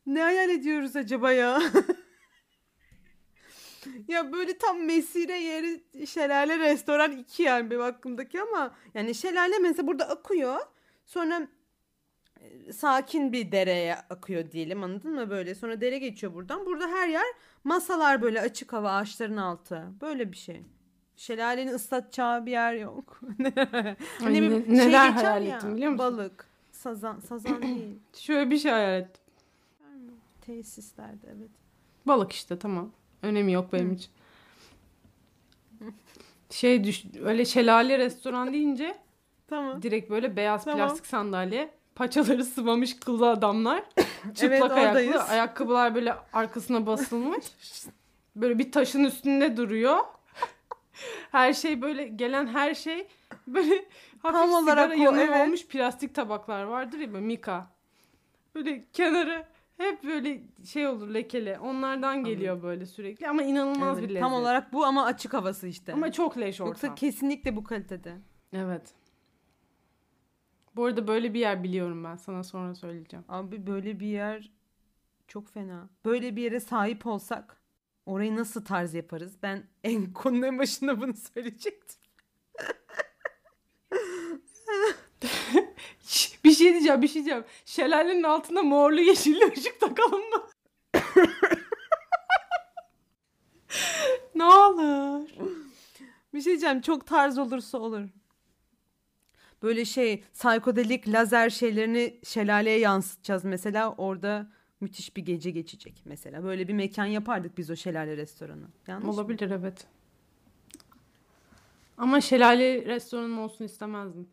Ne 0.05 0.21
hayal 0.21 0.49
ediyoruz 0.49 0.95
acaba 0.95 1.31
ya? 1.31 1.61
ya 4.07 4.33
böyle 4.33 4.57
tam 4.57 4.85
mesire 4.85 5.37
yeri 5.37 5.83
şelale 6.07 6.59
restoran 6.59 7.11
iki 7.11 7.43
yani 7.43 7.69
benim 7.69 7.81
aklımdaki 7.81 8.41
ama 8.41 8.75
yani 8.93 9.15
şelale 9.15 9.59
mesela 9.59 9.87
burada 9.87 10.09
akıyor. 10.09 10.59
Sonra 11.05 11.47
e, 12.41 12.73
sakin 12.73 13.33
bir 13.33 13.51
dereye 13.51 13.95
akıyor 13.95 14.51
diyelim 14.51 14.83
anladın 14.83 15.11
mı 15.11 15.29
böyle. 15.29 15.55
Sonra 15.55 15.81
dere 15.81 15.97
geçiyor 15.97 16.33
buradan. 16.33 16.65
Burada 16.65 16.87
her 16.87 17.07
yer 17.07 17.25
masalar 17.63 18.21
böyle 18.21 18.41
açık 18.41 18.73
hava 18.73 18.91
ağaçların 18.91 19.37
altı. 19.37 19.87
Böyle 20.01 20.31
bir 20.31 20.37
şey. 20.37 20.61
Şelalenin 21.15 21.73
ıslatacağı 21.73 22.45
bir 22.45 22.51
yer 22.51 22.73
yok. 22.73 23.19
Ay, 24.25 24.33
bir 24.33 24.49
ne- 24.49 24.65
şey 24.65 24.87
neler 24.87 25.09
geçer 25.09 25.23
hayal 25.23 25.45
ya, 25.45 25.57
ettim 25.57 25.75
biliyor 25.75 25.91
musun? 25.91 26.05
Balık, 26.05 26.47
sazan, 26.71 27.19
sazan 27.19 27.61
değil. 27.61 27.99
Şöyle 28.13 28.49
bir 28.49 28.57
şey 28.57 28.71
hayal 28.71 28.99
ettim. 28.99 29.20
Tesislerde 30.55 31.27
evet. 31.37 31.49
Balık 32.07 32.31
işte 32.31 32.59
tamam. 32.59 32.91
Önemi 33.21 33.51
yok 33.51 33.73
benim 33.73 33.93
için. 33.93 34.11
Şey 36.49 36.83
düş 36.83 37.05
öyle 37.23 37.45
şelale 37.45 37.97
restoran 37.97 38.53
deyince 38.53 38.97
Tamam. 39.47 39.81
direkt 39.81 40.09
böyle 40.09 40.35
beyaz 40.35 40.63
Tamam. 40.63 40.79
plastik 40.79 41.05
sandalye, 41.05 41.71
paçaları 41.95 42.43
sıvamış 42.55 42.99
kıllı 42.99 43.29
adamlar, 43.29 43.83
çıplak 44.35 44.41
Evet, 44.41 44.61
ayaklı, 44.61 44.81
oradayız. 44.81 45.29
ayakkabılar 45.29 45.95
böyle 45.95 46.15
arkasına 46.33 46.85
basılmış. 46.85 47.45
böyle 48.35 48.59
bir 48.59 48.71
taşın 48.71 49.03
üstünde 49.03 49.57
duruyor. 49.57 49.97
Her 51.31 51.53
şey 51.53 51.81
böyle 51.81 52.07
gelen 52.07 52.47
her 52.47 52.75
şey 52.75 53.07
böyle 53.47 53.85
hafif 54.21 54.39
Tam 54.39 54.53
olarak 54.53 54.91
sigara 54.91 55.11
o, 55.11 55.13
yanığı 55.15 55.21
evet. 55.21 55.47
olmuş 55.47 55.67
plastik 55.67 56.15
tabaklar 56.15 56.63
vardır 56.63 56.97
ya 56.99 57.13
böyle 57.13 57.25
mika. 57.25 57.67
Böyle 58.55 58.83
kenarı 58.93 59.45
hep 59.81 60.03
böyle 60.03 60.41
şey 60.65 60.87
olur 60.87 61.13
lekeli. 61.13 61.57
Onlardan 61.59 62.23
geliyor 62.23 62.63
böyle 62.63 62.85
sürekli 62.85 63.29
ama 63.29 63.43
inanılmaz 63.43 63.97
Evet, 63.97 64.03
bir 64.03 64.09
lezzet. 64.09 64.21
Tam 64.21 64.33
olarak 64.33 64.73
bu 64.73 64.85
ama 64.85 65.05
açık 65.05 65.33
havası 65.33 65.67
işte. 65.67 65.93
Ama 65.93 66.11
çok 66.11 66.37
leş 66.37 66.61
ortam. 66.61 66.67
Yoksa 66.67 66.95
kesinlikle 66.95 67.55
bu 67.55 67.63
kalitede. 67.63 68.17
Evet. 68.53 68.93
Bu 70.75 70.85
arada 70.85 71.07
böyle 71.07 71.33
bir 71.33 71.39
yer 71.39 71.63
biliyorum 71.63 72.03
ben. 72.03 72.15
Sana 72.15 72.43
sonra 72.43 72.75
söyleyeceğim. 72.75 73.25
Abi 73.29 73.67
böyle 73.67 73.99
bir 73.99 74.07
yer 74.07 74.51
çok 75.27 75.49
fena. 75.49 75.89
Böyle 76.05 76.35
bir 76.35 76.41
yere 76.41 76.59
sahip 76.59 77.05
olsak 77.05 77.61
orayı 78.05 78.35
nasıl 78.35 78.65
tarz 78.65 78.93
yaparız? 78.93 79.37
Ben 79.43 79.63
en 79.83 80.13
konunun 80.13 80.59
başında 80.59 81.01
bunu 81.01 81.13
söyleyecektim. 81.13 81.99
Bir 86.43 86.51
şey 86.51 86.71
diyeceğim, 86.73 87.01
bir 87.01 87.07
şey 87.07 87.15
diyeceğim. 87.15 87.43
Şelalenin 87.65 88.23
altında 88.23 88.63
morlu 88.63 89.01
yeşilli 89.01 89.53
ışık 89.57 89.79
takalım 89.79 90.29
mı? 90.29 90.43
ne 94.35 94.45
olur. 94.45 95.29
Bir 96.33 96.41
şey 96.41 96.51
diyeceğim 96.51 96.81
çok 96.81 97.07
tarz 97.07 97.37
olursa 97.37 97.77
olur. 97.77 98.07
Böyle 99.63 99.85
şey 99.85 100.23
psikodelik 100.33 101.07
lazer 101.07 101.49
şeylerini 101.49 102.19
şelaleye 102.23 102.79
yansıtacağız 102.79 103.45
mesela 103.45 103.95
orada 103.95 104.51
müthiş 104.81 105.17
bir 105.17 105.25
gece 105.25 105.51
geçecek 105.51 106.01
mesela. 106.05 106.43
Böyle 106.43 106.67
bir 106.67 106.73
mekan 106.73 107.05
yapardık 107.05 107.57
biz 107.57 107.69
o 107.69 107.75
şelale 107.75 108.17
restoranı. 108.17 108.67
Yanlış 108.87 109.05
mı? 109.05 109.11
Olabilir 109.11 109.51
evet. 109.51 109.87
Ama 111.97 112.21
şelale 112.21 112.85
restoranım 112.85 113.39
olsun 113.39 113.65
istemezdim. 113.65 114.27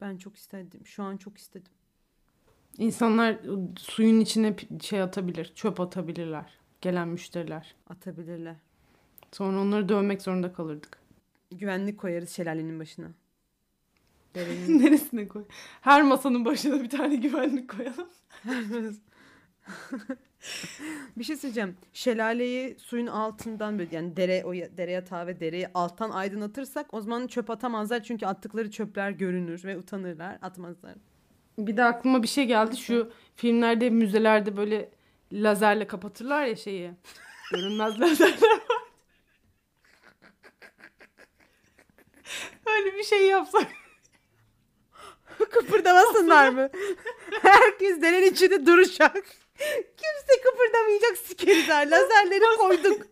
Ben 0.00 0.16
çok 0.16 0.36
istedim. 0.36 0.86
Şu 0.86 1.02
an 1.02 1.16
çok 1.16 1.38
istedim. 1.38 1.72
İnsanlar 2.78 3.38
suyun 3.78 4.20
içine 4.20 4.56
şey 4.82 5.02
atabilir, 5.02 5.52
çöp 5.54 5.80
atabilirler. 5.80 6.58
Gelen 6.80 7.08
müşteriler. 7.08 7.74
Atabilirler. 7.86 8.56
Sonra 9.32 9.60
onları 9.60 9.88
dövmek 9.88 10.22
zorunda 10.22 10.52
kalırdık. 10.52 10.98
Güvenlik 11.50 11.98
koyarız 11.98 12.30
şelalenin 12.30 12.80
başına. 12.80 13.08
Derenin 14.34 14.78
Neresine 14.78 15.28
koy? 15.28 15.44
Her 15.80 16.02
masanın 16.02 16.44
başına 16.44 16.82
bir 16.82 16.90
tane 16.90 17.16
güvenlik 17.16 17.70
koyalım. 17.70 18.08
bir 21.16 21.24
şey 21.24 21.36
söyleyeceğim. 21.36 21.76
Şelaleyi 21.92 22.76
suyun 22.78 23.06
altından 23.06 23.78
böyle 23.78 23.96
yani 23.96 24.16
dere 24.16 24.44
o 24.44 24.54
dere 24.54 24.90
yatağı 24.90 25.26
ve 25.26 25.40
dereyi 25.40 25.68
alttan 25.74 26.10
aydınlatırsak 26.10 26.94
o 26.94 27.00
zaman 27.00 27.26
çöp 27.26 27.50
atamazlar 27.50 28.02
çünkü 28.02 28.26
attıkları 28.26 28.70
çöpler 28.70 29.10
görünür 29.10 29.64
ve 29.64 29.78
utanırlar 29.78 30.38
atmazlar. 30.42 30.94
Bir 31.58 31.76
de 31.76 31.84
aklıma 31.84 32.22
bir 32.22 32.28
şey 32.28 32.44
geldi. 32.44 32.76
Şu 32.76 33.12
filmlerde, 33.36 33.90
müzelerde 33.90 34.56
böyle 34.56 34.90
lazerle 35.32 35.86
kapatırlar 35.86 36.44
ya 36.44 36.56
şeyi. 36.56 36.90
Görünmez 37.52 38.00
lazerler 38.00 38.50
var. 38.50 38.82
Öyle 42.66 42.96
bir 42.96 43.04
şey 43.04 43.26
yapsak. 43.26 43.66
Kıpırdamasınlar 45.50 46.48
mı? 46.48 46.68
Herkes 47.42 48.02
derenin 48.02 48.30
içinde 48.30 48.66
duracak. 48.66 49.45
Kimse 49.96 50.42
kıpırdamayacak 50.44 51.16
sikerizler. 51.16 51.90
Lazerleri 51.90 52.56
koyduk. 52.58 53.06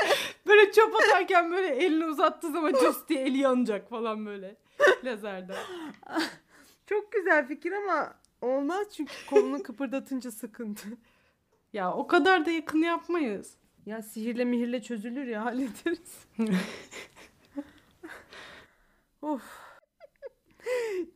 Böyle 0.46 0.72
çöp 0.72 0.96
atarken 0.96 1.50
böyle 1.50 1.66
elini 1.66 2.04
uzattığı 2.04 2.52
zaman 2.52 2.72
cüs 2.72 3.08
diye 3.08 3.20
eli 3.20 3.38
yanacak 3.38 3.90
falan 3.90 4.26
böyle. 4.26 4.56
Lazerden. 5.04 5.56
Çok 6.86 7.12
güzel 7.12 7.48
fikir 7.48 7.72
ama 7.72 8.14
olmaz 8.40 8.86
çünkü 8.96 9.12
kolunu 9.30 9.62
kıpırdatınca 9.62 10.30
sıkıntı. 10.30 10.88
Ya 11.72 11.92
o 11.92 12.06
kadar 12.06 12.46
da 12.46 12.50
yakın 12.50 12.82
yapmayız. 12.82 13.54
Ya 13.86 14.02
sihirle 14.02 14.44
mihirle 14.44 14.82
çözülür 14.82 15.26
ya 15.26 15.44
hallederiz. 15.44 16.26
of. 19.22 19.42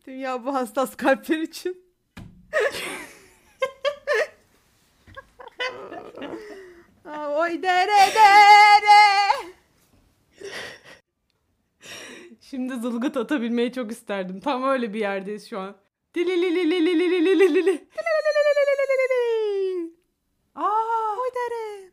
Dünya 0.07 0.45
bu 0.45 0.55
hassas 0.55 0.97
kalpler 0.97 1.39
için. 1.39 1.85
Oy 7.37 7.63
dere 7.63 8.15
dere. 8.15 9.05
Şimdi 12.41 12.75
zılgıt 12.77 13.17
atabilmeyi 13.17 13.73
çok 13.73 13.91
isterdim. 13.93 14.41
Tam 14.41 14.63
öyle 14.65 14.93
bir 14.95 14.99
yerdeyiz 15.01 15.49
şu 15.51 15.59
an. 15.59 15.77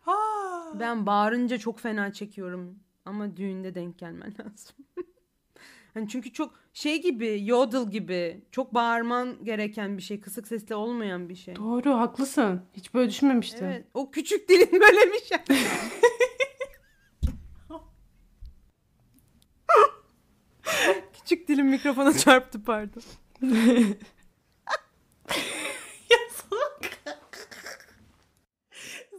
Aa, 0.07 0.79
Ben 0.79 1.05
bağırınca 1.05 1.57
çok 1.57 1.79
fena 1.79 2.13
çekiyorum. 2.13 2.79
Ama 3.05 3.37
düğünde 3.37 3.75
denk 3.75 3.99
gelmen 3.99 4.33
lazım. 4.39 4.75
hani 5.93 6.09
çünkü 6.09 6.33
çok 6.33 6.53
şey 6.73 7.01
gibi, 7.01 7.41
yodel 7.45 7.91
gibi. 7.91 8.41
Çok 8.51 8.73
bağırman 8.73 9.45
gereken 9.45 9.97
bir 9.97 10.01
şey. 10.01 10.21
Kısık 10.21 10.47
sesle 10.47 10.75
olmayan 10.75 11.29
bir 11.29 11.35
şey. 11.35 11.55
Doğru 11.55 11.93
haklısın. 11.93 12.61
Hiç 12.73 12.93
böyle 12.93 13.09
düşünmemiştim. 13.09 13.67
Evet. 13.67 13.85
O 13.93 14.11
küçük 14.11 14.49
dilin 14.49 14.71
böyle 14.71 15.13
bir 15.13 15.19
şey. 15.19 15.37
küçük 21.31 21.47
dilim 21.47 21.67
mikrofona 21.67 22.13
çarptı 22.17 22.63
pardon. 22.63 23.01
ya 26.09 26.17
salak. 26.31 27.17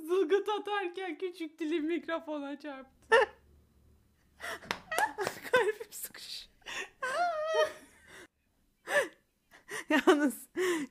Zılgıt 0.06 0.48
atarken 0.48 1.18
küçük 1.18 1.58
dilim 1.58 1.86
mikrofona 1.86 2.58
çarptı. 2.58 3.16
Kalbim 5.52 5.90
sıkış. 5.90 6.41
Yalnız 10.06 10.34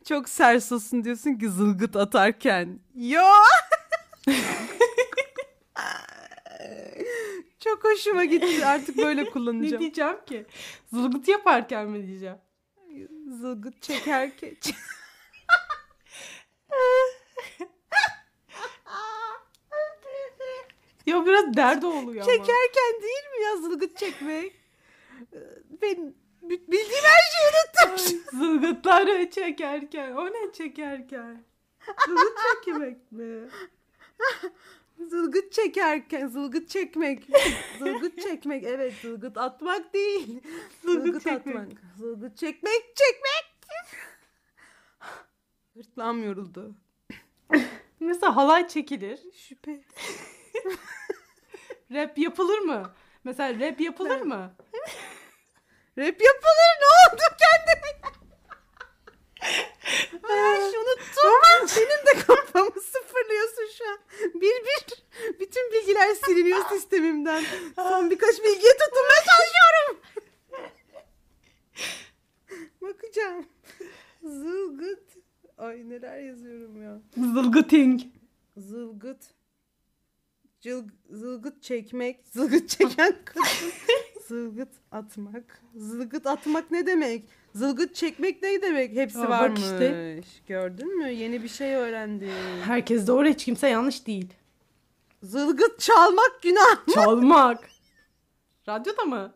çok 0.07 0.29
sers 0.29 0.71
olsun 0.71 1.03
diyorsun 1.03 1.33
ki 1.35 1.49
zılgıt 1.49 1.95
atarken. 1.95 2.79
Yo! 2.95 3.21
çok 7.59 7.83
hoşuma 7.83 8.25
gitti. 8.25 8.65
Artık 8.65 8.97
böyle 8.97 9.23
Ne 9.23 9.29
kullanacağım. 9.29 9.79
diyeceğim 9.81 10.25
ki? 10.25 10.45
Zılgıt 10.93 11.27
yaparken 11.27 11.89
mi 11.89 12.07
diyeceğim? 12.07 12.37
Zılgıt 13.41 13.81
çekerken. 13.81 14.55
Ya 21.05 21.25
biraz 21.25 21.53
derdi 21.57 21.85
oluyor 21.85 22.23
ama. 22.23 22.31
çekerken 22.31 23.01
değil 23.01 23.23
mi 23.37 23.43
ya 23.45 23.57
zılgıt 23.57 23.97
çekmek? 23.97 24.53
Ben 25.81 26.13
bildiğim 26.41 27.03
her 27.03 27.21
şeyi 27.31 27.47
unuttum. 27.51 28.21
Zılgıtları 28.39 29.29
çekerken. 29.29 30.11
O 30.11 30.25
ne 30.25 30.53
çekerken? 30.53 31.43
Zılgıt 32.07 32.37
çekmek 32.65 33.11
mi? 33.11 33.49
Zılgıt 35.09 35.51
çekerken, 35.53 36.27
zılgıt 36.27 36.69
çekmek. 36.69 37.23
Zılgıt 37.79 38.21
çekmek, 38.21 38.63
evet 38.63 38.93
zılgıt 39.01 39.37
atmak 39.37 39.93
değil. 39.93 40.41
Zılgıt 40.81 41.03
Zılgıt, 41.05 41.23
çekmek. 41.23 41.55
atmak. 41.55 41.67
Zılgıt 41.97 42.37
çekmek, 42.37 42.95
çekmek. 42.95 43.51
Gırtlağım 45.75 46.23
yoruldu. 46.23 46.75
Mesela 47.99 48.35
halay 48.35 48.67
çekilir. 48.67 49.19
Şüphe. 49.33 49.81
Rap 51.91 52.17
yapılır 52.17 52.59
mı? 52.59 52.93
Mesela 53.23 53.59
rap 53.67 53.81
yapılır 53.81 54.21
mı? 54.21 54.53
Rap 55.97 56.21
yapılır 56.21 56.71
ne 56.81 56.87
oldu 57.13 57.21
kendime? 57.41 57.91
Ay 60.33 60.59
unuttum. 60.59 61.67
Senin 61.67 62.05
de 62.05 62.25
kafamı 62.27 62.81
sıfırlıyorsun 62.81 63.67
şu 63.77 63.89
an. 63.89 63.99
Bir 64.41 64.41
bir. 64.65 65.03
Bütün 65.39 65.71
bilgiler 65.73 66.15
siliniyor 66.25 66.65
sistemimden. 66.69 67.43
Son 67.75 68.09
birkaç 68.09 68.37
bilgiye 68.43 68.73
tutunmaya 68.73 69.21
çalışıyorum. 69.25 70.01
Bakacağım. 72.81 73.45
Zılgıt. 74.23 75.17
Ay 75.57 75.89
neler 75.89 76.19
yazıyorum 76.19 76.83
ya. 76.83 77.01
Zılgıting. 77.17 78.01
Zılgıt. 78.57 79.23
Cıl, 80.61 80.87
zılgıt 81.09 81.63
çekmek. 81.63 82.27
Zılgıt 82.27 82.69
çeken 82.69 83.15
kadın. 83.25 83.43
zılgıt 84.31 84.69
atmak. 84.91 85.61
Zılgıt 85.75 86.27
atmak 86.27 86.71
ne 86.71 86.85
demek? 86.85 87.23
Zılgıt 87.55 87.95
çekmek 87.95 88.41
ne 88.43 88.61
demek? 88.61 88.95
Hepsi 88.95 89.19
Aa, 89.19 89.29
bak 89.29 89.41
varmış. 89.41 89.59
işte. 89.61 90.21
Gördün 90.47 90.97
mü? 90.97 91.09
Yeni 91.11 91.43
bir 91.43 91.47
şey 91.47 91.75
öğrendim. 91.75 92.29
Herkes 92.63 93.07
doğru 93.07 93.27
hiç 93.27 93.45
kimse 93.45 93.67
yanlış 93.67 94.07
değil. 94.07 94.33
Zılgıt 95.23 95.79
çalmak 95.79 96.39
günah 96.41 96.87
mı? 96.87 96.93
Çalmak. 96.93 97.69
Radyoda 98.67 99.03
mı? 99.03 99.33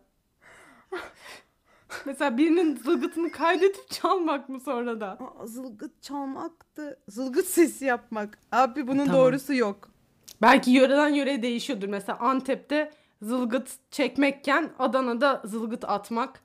Mesela 2.05 2.38
birinin 2.38 2.75
zılgıtını 2.75 3.31
kaydedip 3.31 3.89
çalmak 3.89 4.49
mı 4.49 4.60
sonra 4.60 5.01
da? 5.01 5.17
Aa, 5.39 5.47
zılgıt 5.47 6.01
çalmaktı. 6.01 6.99
Zılgıt 7.08 7.45
sesi 7.45 7.86
yapmak. 7.86 8.39
Abi 8.51 8.88
bunun 8.88 9.05
Tamam. 9.05 9.21
doğrusu 9.21 9.53
yok. 9.53 9.89
Belki 10.41 10.71
yöreden 10.71 11.08
yöreye 11.10 11.41
değişiyordur. 11.41 11.88
Mesela 11.88 12.19
Antep'te 12.19 12.91
zılgıt 13.21 13.69
çekmekken 13.91 14.73
Adana'da 14.80 15.41
zılgıt 15.45 15.84
atmak. 15.84 16.41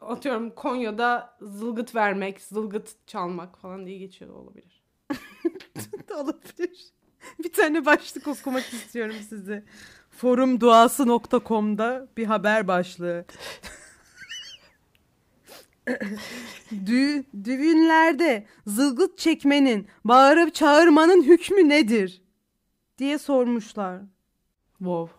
Atıyorum 0.00 0.50
Konya'da 0.50 1.36
zılgıt 1.40 1.94
vermek, 1.94 2.40
zılgıt 2.40 3.06
çalmak 3.06 3.58
falan 3.58 3.86
diye 3.86 3.98
geçiyor 3.98 4.34
olabilir. 4.34 4.82
Olabilir. 6.14 6.92
Bir 7.38 7.52
tane 7.52 7.86
başlık 7.86 8.28
okumak 8.28 8.72
istiyorum 8.72 9.16
size. 9.28 9.64
Forumduası.com'da 10.10 12.08
bir 12.16 12.26
haber 12.26 12.68
başlığı. 12.68 13.24
Dü 16.86 17.24
düğünlerde 17.44 18.46
zılgıt 18.66 19.18
çekmenin, 19.18 19.88
bağırıp 20.04 20.54
çağırmanın 20.54 21.22
hükmü 21.22 21.68
nedir? 21.68 22.22
diye 22.98 23.18
sormuşlar. 23.18 24.00
Wow. 24.78 25.17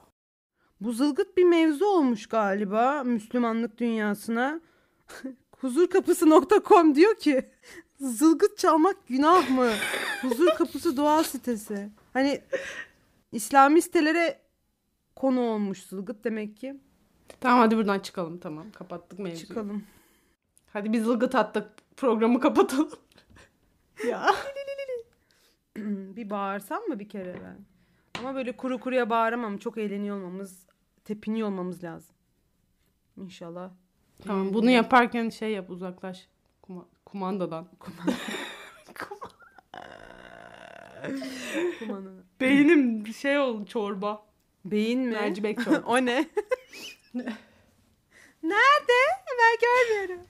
Bu 0.82 0.94
zılgıt 0.94 1.38
bir 1.38 1.44
mevzu 1.44 1.86
olmuş 1.86 2.28
galiba 2.28 3.04
Müslümanlık 3.04 3.78
dünyasına. 3.78 4.62
Huzurkapısı.com 5.58 6.96
diyor 6.96 7.16
ki 7.16 7.50
zılgıt 8.00 8.58
çalmak 8.58 9.08
günah 9.08 9.50
mı? 9.50 9.70
Huzur 10.22 10.48
kapısı 10.48 10.98
dua 10.98 11.24
sitesi. 11.24 11.90
Hani 12.14 12.42
İslami 13.32 13.82
sitelere 13.82 14.40
konu 15.16 15.42
olmuş 15.42 15.84
zılgıt 15.84 16.24
demek 16.24 16.58
ki. 16.58 16.80
Tamam 17.42 17.60
hadi 17.60 17.78
buradan 17.78 18.00
çıkalım 18.00 18.40
tamam. 18.40 18.72
Kapattık 18.72 19.20
mevzuyu. 19.20 19.48
Çıkalım. 19.48 19.84
Hadi 20.74 20.94
biz 20.94 21.04
zılgıt 21.04 21.36
attık. 21.36 21.70
Programı 21.98 22.40
kapatalım. 22.40 23.00
ya. 24.08 24.26
bir 26.16 26.30
bağırsam 26.30 26.84
mı 26.84 27.00
bir 27.00 27.10
kere 27.10 27.36
ben? 27.44 27.58
Ama 28.20 28.36
böyle 28.36 28.58
kuru 28.58 28.80
kuruya 28.80 29.10
bağıramam. 29.10 29.58
Çok 29.58 29.78
eğleniyor 29.78 30.18
olmamız, 30.18 30.66
tepiniyor 31.06 31.48
olmamız 31.48 31.84
lazım. 31.84 32.16
İnşallah. 33.18 33.72
Tamam 34.26 34.54
bunu 34.54 34.70
yaparken 34.70 35.30
şey 35.30 35.52
yap 35.52 35.70
uzaklaş. 35.70 36.28
Kuma- 36.64 36.86
kumandadan. 37.06 37.68
Kumanı. 41.80 42.12
Beynim 42.42 43.08
şey 43.08 43.38
oldu 43.40 43.66
çorba. 43.66 44.26
Beyin 44.66 45.00
mi? 45.00 45.12
Mercimek 45.12 45.58
çorbası. 45.64 45.84
o 45.86 46.06
ne? 46.06 46.30
Nerede? 48.44 49.00
Ben 49.40 49.58
görmüyorum. 49.62 50.26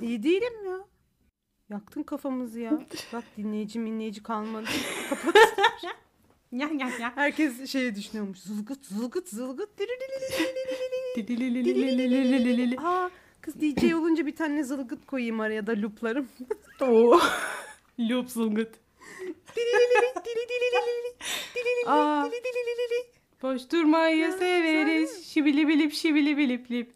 İyi 0.00 0.22
değilim 0.22 0.66
ya. 0.66 0.78
Yaktın 1.70 2.02
kafamızı 2.02 2.60
ya. 2.60 2.80
Bak 3.12 3.24
dinleyici 3.36 3.78
minleyici 3.78 4.22
kalmadı. 4.22 4.66
Kapat. 5.10 5.36
Ya 6.52 6.68
ya 6.78 6.88
ya. 7.00 7.12
Herkes 7.16 7.70
şeyi 7.70 7.94
düşünüyormuş. 7.94 8.38
Zılgıt 8.38 8.86
zılgıt 8.86 9.28
zılgıt. 9.28 9.70
Aa, 12.78 13.10
kız 13.40 13.54
DJ 13.60 13.92
olunca 13.94 14.26
bir 14.26 14.36
tane 14.36 14.64
zılgıt 14.64 15.06
koyayım 15.06 15.40
araya 15.40 15.66
da 15.66 15.72
looplarım. 15.82 16.28
Oo. 16.80 17.20
Loop 18.00 18.30
zılgıt. 18.30 18.74
Aa. 21.86 22.24
Boş 23.42 23.72
durmayı 23.72 24.32
severiz. 24.32 25.26
Şibili 25.26 25.68
bilip 25.68 25.92
şibili 25.92 26.36
bilip 26.36 26.70
lip. 26.70 26.92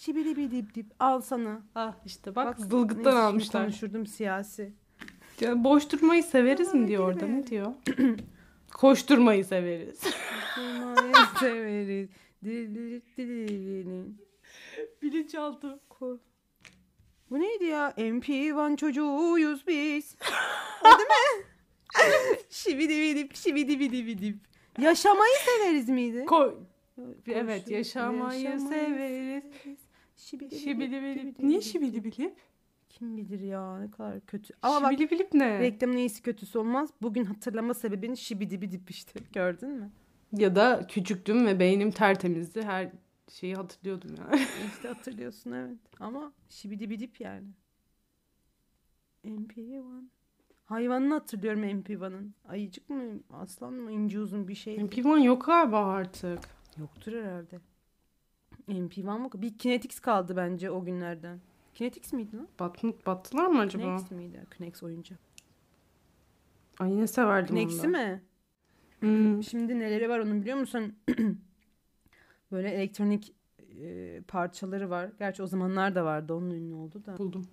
Şibili 0.00 0.36
bidip 0.36 0.74
dip. 0.74 0.86
Al 1.00 1.20
sana. 1.20 1.62
Ah 1.74 1.94
işte 2.04 2.34
bak, 2.34 2.46
Bak, 2.46 2.60
zılgıttan 2.60 3.16
almışlar. 3.16 3.62
Konuşurdum 3.62 4.06
siyasi. 4.06 4.72
Ya 5.40 5.64
boş 5.64 5.92
durmayı 5.92 6.22
severiz 6.22 6.74
mi 6.74 6.88
diyor 6.88 7.04
orada 7.08 7.26
ne 7.26 7.46
diyor? 7.46 7.72
Koşturmayı 8.74 9.44
severiz. 9.44 10.00
Durmayı 10.56 11.14
severiz. 11.40 12.08
Dili 12.44 13.02
dili 13.16 14.06
Bilinçaltı. 15.02 15.80
Ko- 15.90 16.18
Bu 17.30 17.40
neydi 17.40 17.64
ya? 17.64 17.90
MP1 17.96 18.76
çocuğuyuz 18.76 19.66
biz. 19.66 20.16
O 20.82 20.84
değil 20.98 21.08
mi? 21.08 21.44
şibidi 22.50 23.00
bidip 23.00 23.34
şibidi 23.36 23.80
bidi 23.80 24.06
bidip. 24.06 24.36
Yaşamayı 24.80 25.34
severiz 25.44 25.88
miydi? 25.88 26.24
Koşu- 26.24 26.66
Evet 27.28 27.68
yaşamayı 27.68 28.60
severiz. 28.60 29.78
Şibidi 30.16 30.58
Şibili 30.58 31.02
bidip, 31.02 31.24
bilip. 31.24 31.38
Niye 31.38 31.60
şibili 31.60 32.04
bilip? 32.04 32.36
Kim 32.98 33.16
bilir 33.16 33.40
ya 33.40 33.78
ne 33.78 33.90
kadar 33.90 34.20
kötü. 34.26 34.54
Ama 34.62 34.82
bak 34.82 34.92
Şibili 34.92 35.10
bilip 35.10 35.34
ne? 35.34 35.60
reklamın 35.60 35.96
iyisi 35.96 36.22
kötüsü 36.22 36.58
olmaz. 36.58 36.90
Bugün 37.02 37.24
hatırlama 37.24 37.74
sebebin 37.74 38.14
şibidi 38.14 38.72
dip 38.72 38.90
işte. 38.90 39.20
Gördün 39.32 39.70
mü? 39.70 39.90
Ya 40.32 40.56
da 40.56 40.86
küçüktüm 40.86 41.46
ve 41.46 41.60
beynim 41.60 41.90
tertemizdi. 41.90 42.62
Her 42.62 42.92
şeyi 43.30 43.54
hatırlıyordum 43.54 44.14
ya. 44.14 44.38
İşte 44.66 44.88
hatırlıyorsun 44.88 45.52
evet. 45.52 45.78
Ama 46.00 46.32
şibidi 46.48 46.90
bidip 46.90 47.20
yani. 47.20 47.46
MP1. 49.24 50.04
Hayvanını 50.64 51.14
hatırlıyorum 51.14 51.64
MP1'ın. 51.64 52.34
Ayıcık 52.48 52.90
mı? 52.90 53.02
Aslan 53.32 53.72
mı? 53.72 53.92
ince 53.92 54.20
uzun 54.20 54.48
bir 54.48 54.54
şey. 54.54 54.76
MP1 54.76 55.24
yok 55.24 55.46
galiba 55.46 55.86
artık. 55.86 56.38
Yoktur 56.78 57.12
herhalde. 57.12 57.60
MP1 58.68 59.18
mı? 59.18 59.28
Bir 59.34 59.58
Kinetix 59.58 60.00
kaldı 60.00 60.36
bence 60.36 60.70
o 60.70 60.84
günlerden. 60.84 61.40
Kinetix 61.76 62.12
miydi 62.12 62.36
lan? 62.36 62.48
Bat, 62.60 62.82
battılar 63.06 63.46
mı 63.46 63.60
acaba? 63.60 63.96
Knex 63.96 64.10
miydi? 64.10 64.46
Knex 64.50 64.82
oyuncak. 64.82 65.18
Ay 66.78 66.92
yine 66.92 67.06
severdim 67.06 67.56
Knex'i 67.56 67.86
onu 67.86 67.88
mi? 67.88 68.22
Hmm. 69.00 69.42
Şimdi 69.42 69.78
neleri 69.78 70.08
var 70.08 70.18
onu 70.18 70.40
biliyor 70.40 70.58
musun? 70.58 70.94
Böyle 72.52 72.70
elektronik 72.70 73.34
e, 73.82 74.20
parçaları 74.28 74.90
var. 74.90 75.10
Gerçi 75.18 75.42
o 75.42 75.46
zamanlar 75.46 75.94
da 75.94 76.04
vardı. 76.04 76.34
Onun 76.34 76.50
ünlü 76.50 76.74
oldu 76.74 77.02
da. 77.06 77.18
Buldum. 77.18 77.46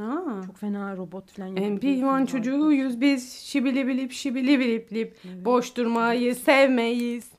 Aa. 0.00 0.42
Çok 0.46 0.58
fena 0.58 0.96
robot 0.96 1.30
falan 1.30 1.46
yapıyor. 1.46 1.70
MP1 1.70 2.26
çocuğuyuz 2.26 3.00
biz. 3.00 3.32
Şibili 3.32 3.86
bilip 3.86 4.12
şibili 4.12 4.60
bilip 4.60 4.92
lip. 4.92 5.18
Boş 5.44 5.76
durmayı 5.76 6.34
sevmeyiz. 6.34 7.30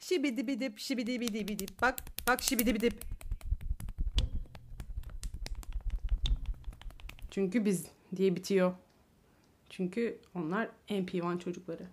Şibidi 0.00 0.46
bidip 0.46 0.78
şibidi 0.78 1.20
bidi 1.20 1.48
bidip. 1.48 1.82
Bak 1.82 1.96
bak 2.28 2.42
şibidi 2.42 2.74
bidip. 2.74 3.19
Çünkü 7.30 7.64
biz 7.64 7.86
diye 8.16 8.36
bitiyor. 8.36 8.74
Çünkü 9.70 10.18
onlar 10.34 10.68
MP1 10.88 11.38
çocukları. 11.38 11.86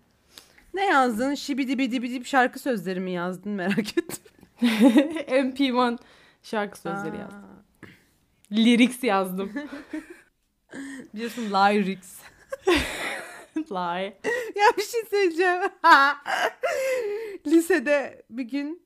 Ne 0.74 0.86
yazdın? 0.86 1.36
Şibidi 1.36 1.78
bidi 1.78 2.02
bidip 2.04 2.26
şarkı 2.26 2.60
sözleri 2.60 3.00
mi 3.00 3.12
yazdın 3.12 3.52
merak 3.62 3.98
ettim. 3.98 4.24
MP1 4.62 5.98
şarkı 6.44 6.80
sözleri 6.80 7.18
Aa, 7.18 7.20
yazdım. 7.20 7.44
Lyrics 8.52 9.04
yazdım. 9.04 9.52
Biliyorsun 11.14 11.44
lyrics. 11.44 12.22
Lie. 13.72 14.18
ya 14.56 14.66
bir 14.78 14.84
şey 14.84 15.02
söyleyeceğim. 15.10 15.62
Lisede 17.48 18.26
bir 18.30 18.44
gün 18.44 18.82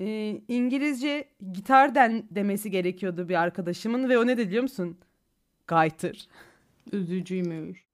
e, 0.00 0.40
İngilizce 0.48 1.28
gitar 1.52 1.94
den 1.94 2.24
demesi 2.30 2.70
gerekiyordu 2.70 3.28
bir 3.28 3.34
arkadaşımın 3.34 4.08
ve 4.08 4.18
o 4.18 4.26
ne 4.26 4.36
dedi 4.36 4.48
biliyor 4.48 4.62
musun? 4.62 4.98
Gaytır. 5.70 6.28
Üzücüymüş. 6.92 7.84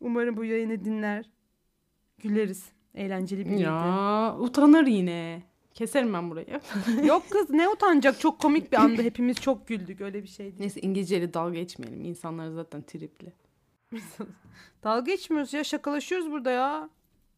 Umarım 0.00 0.36
bu 0.36 0.44
yayını 0.44 0.84
dinler. 0.84 1.24
Güleriz. 2.18 2.68
Eğlenceli 2.94 3.46
bir 3.46 3.50
Ya. 3.50 3.58
Ya 3.58 4.36
utanır 4.38 4.86
yine. 4.86 5.42
Keserim 5.74 6.12
ben 6.12 6.30
burayı. 6.30 6.60
Yok 7.04 7.22
kız 7.30 7.50
ne 7.50 7.68
utanacak 7.68 8.20
çok 8.20 8.38
komik 8.38 8.72
bir 8.72 8.76
anda 8.76 9.02
hepimiz 9.02 9.36
çok 9.40 9.68
güldük 9.68 10.00
öyle 10.00 10.22
bir 10.22 10.28
şeydi. 10.28 10.56
Neyse 10.58 10.80
İngilizceyle 10.80 11.34
dalga 11.34 11.54
geçmeyelim. 11.54 12.04
İnsanlar 12.04 12.48
zaten 12.50 12.82
tripli. 12.82 13.32
Dalga 14.84 15.12
geçmiyoruz 15.12 15.52
ya 15.52 15.64
şakalaşıyoruz 15.64 16.30
burada 16.30 16.50
ya. 16.50 16.90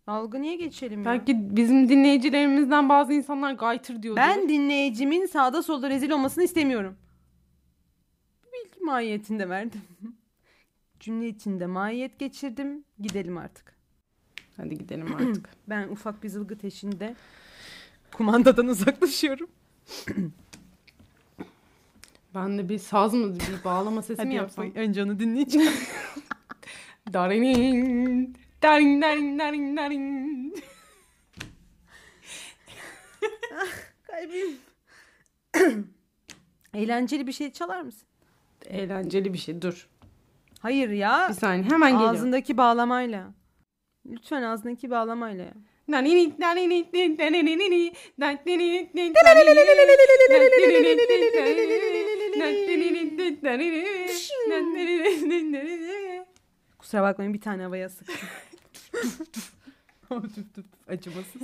Dalga 0.07 0.39
niye 0.39 0.57
geçelim 0.57 0.99
ya? 0.99 1.05
Belki 1.05 1.57
bizim 1.57 1.89
dinleyicilerimizden 1.89 2.89
bazı 2.89 3.13
insanlar 3.13 3.53
gaytır 3.53 4.03
diyordur. 4.03 4.21
Ben 4.21 4.49
dinleyicimin 4.49 5.27
sağda 5.27 5.63
solda 5.63 5.91
rezil 5.91 6.11
olmasını 6.11 6.45
istemiyorum. 6.45 6.97
Bilgi 8.65 8.81
mahiyetinde 8.81 9.49
verdim. 9.49 9.83
Cümle 11.01 11.29
içinde 11.29 11.67
mahiyet 11.67 12.19
geçirdim. 12.19 12.85
Gidelim 13.01 13.39
artık. 13.39 13.77
Hadi 14.57 14.79
gidelim 14.79 15.15
artık. 15.15 15.49
Ben 15.69 15.89
ufak 15.89 16.23
bir 16.23 16.29
zılgıt 16.29 16.65
eşinde 16.65 17.17
kumandadan 18.13 18.67
uzaklaşıyorum. 18.69 19.51
ben 22.35 22.59
de 22.59 22.69
bir 22.69 22.79
saz 22.79 23.15
mı 23.15 23.35
bir 23.35 23.65
bağlama 23.65 24.03
sesi 24.03 24.25
mi 24.25 24.35
yapsam? 24.35 24.75
Önce 24.75 25.03
onu 25.03 25.19
dinleyeceğim. 25.19 25.73
Darin, 27.13 28.37
darin, 28.63 29.03
darin, 29.03 29.39
darin, 29.39 29.77
darin. 29.77 30.55
Kalbim. 34.03 34.59
Eğlenceli 36.75 37.27
bir 37.27 37.33
şey 37.33 37.53
çalar 37.53 37.81
mısın? 37.81 38.09
Eğlenceli 38.67 39.33
bir 39.33 39.39
şey. 39.39 39.63
Dur. 39.63 39.89
Hayır 40.61 40.91
ya. 40.91 41.27
Bir 41.29 41.35
saniye 41.35 41.71
hemen 41.71 41.93
geliyorum. 41.93 42.17
Ağzındaki 42.17 42.57
bağlamayla. 42.57 43.35
Lütfen 44.07 44.43
ağzındaki 44.43 44.91
bağlamayla. 44.91 45.55
Kusura 56.79 57.03
bakmayın 57.03 57.35
bir 57.35 57.41
tane 57.41 57.63
havaya 57.63 57.89
sıktım. 57.89 58.17
Acımasız. 60.89 61.43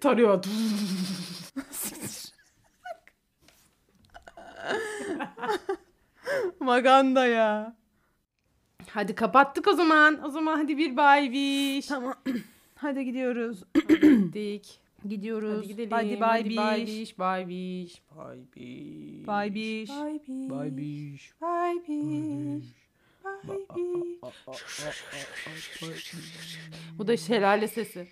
Tarıyor. 0.00 0.44
Maganda 6.60 7.26
ya. 7.26 7.76
Hadi 8.90 9.14
kapattık 9.14 9.66
o 9.68 9.72
zaman. 9.72 10.24
O 10.24 10.30
zaman 10.30 10.56
hadi 10.56 10.78
bir 10.78 10.96
bay 10.96 11.32
biş. 11.32 11.86
Tamam. 11.86 12.14
Hadi 12.74 13.04
gidiyoruz. 13.04 13.62
Dik. 14.32 14.80
Gidiyoruz. 15.08 15.58
Hadi 15.58 15.68
gidelim. 15.68 15.90
Hadi. 15.90 16.20
Bay 16.20 16.44
biş. 16.86 17.18
Bay 17.18 17.48
biş. 17.48 18.02
Bay 18.16 18.38
biş. 18.56 19.26
Bay 19.26 19.54
biş. 19.54 19.90
Bay 19.90 20.20
biş. 20.24 20.50
Bay 20.50 20.76
biş. 20.76 21.32
Bay 21.42 21.76
biş. 21.86 22.66
Bu 26.98 27.06
da 27.06 27.16
şelale 27.16 27.68
sesi. 27.68 28.08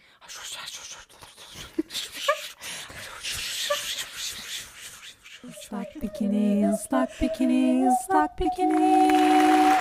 Islak 5.49 6.03
bikini, 6.03 6.71
ıslak 6.75 7.11
bikini, 7.23 7.89
ıslak 7.89 8.41
bikini. 8.41 9.75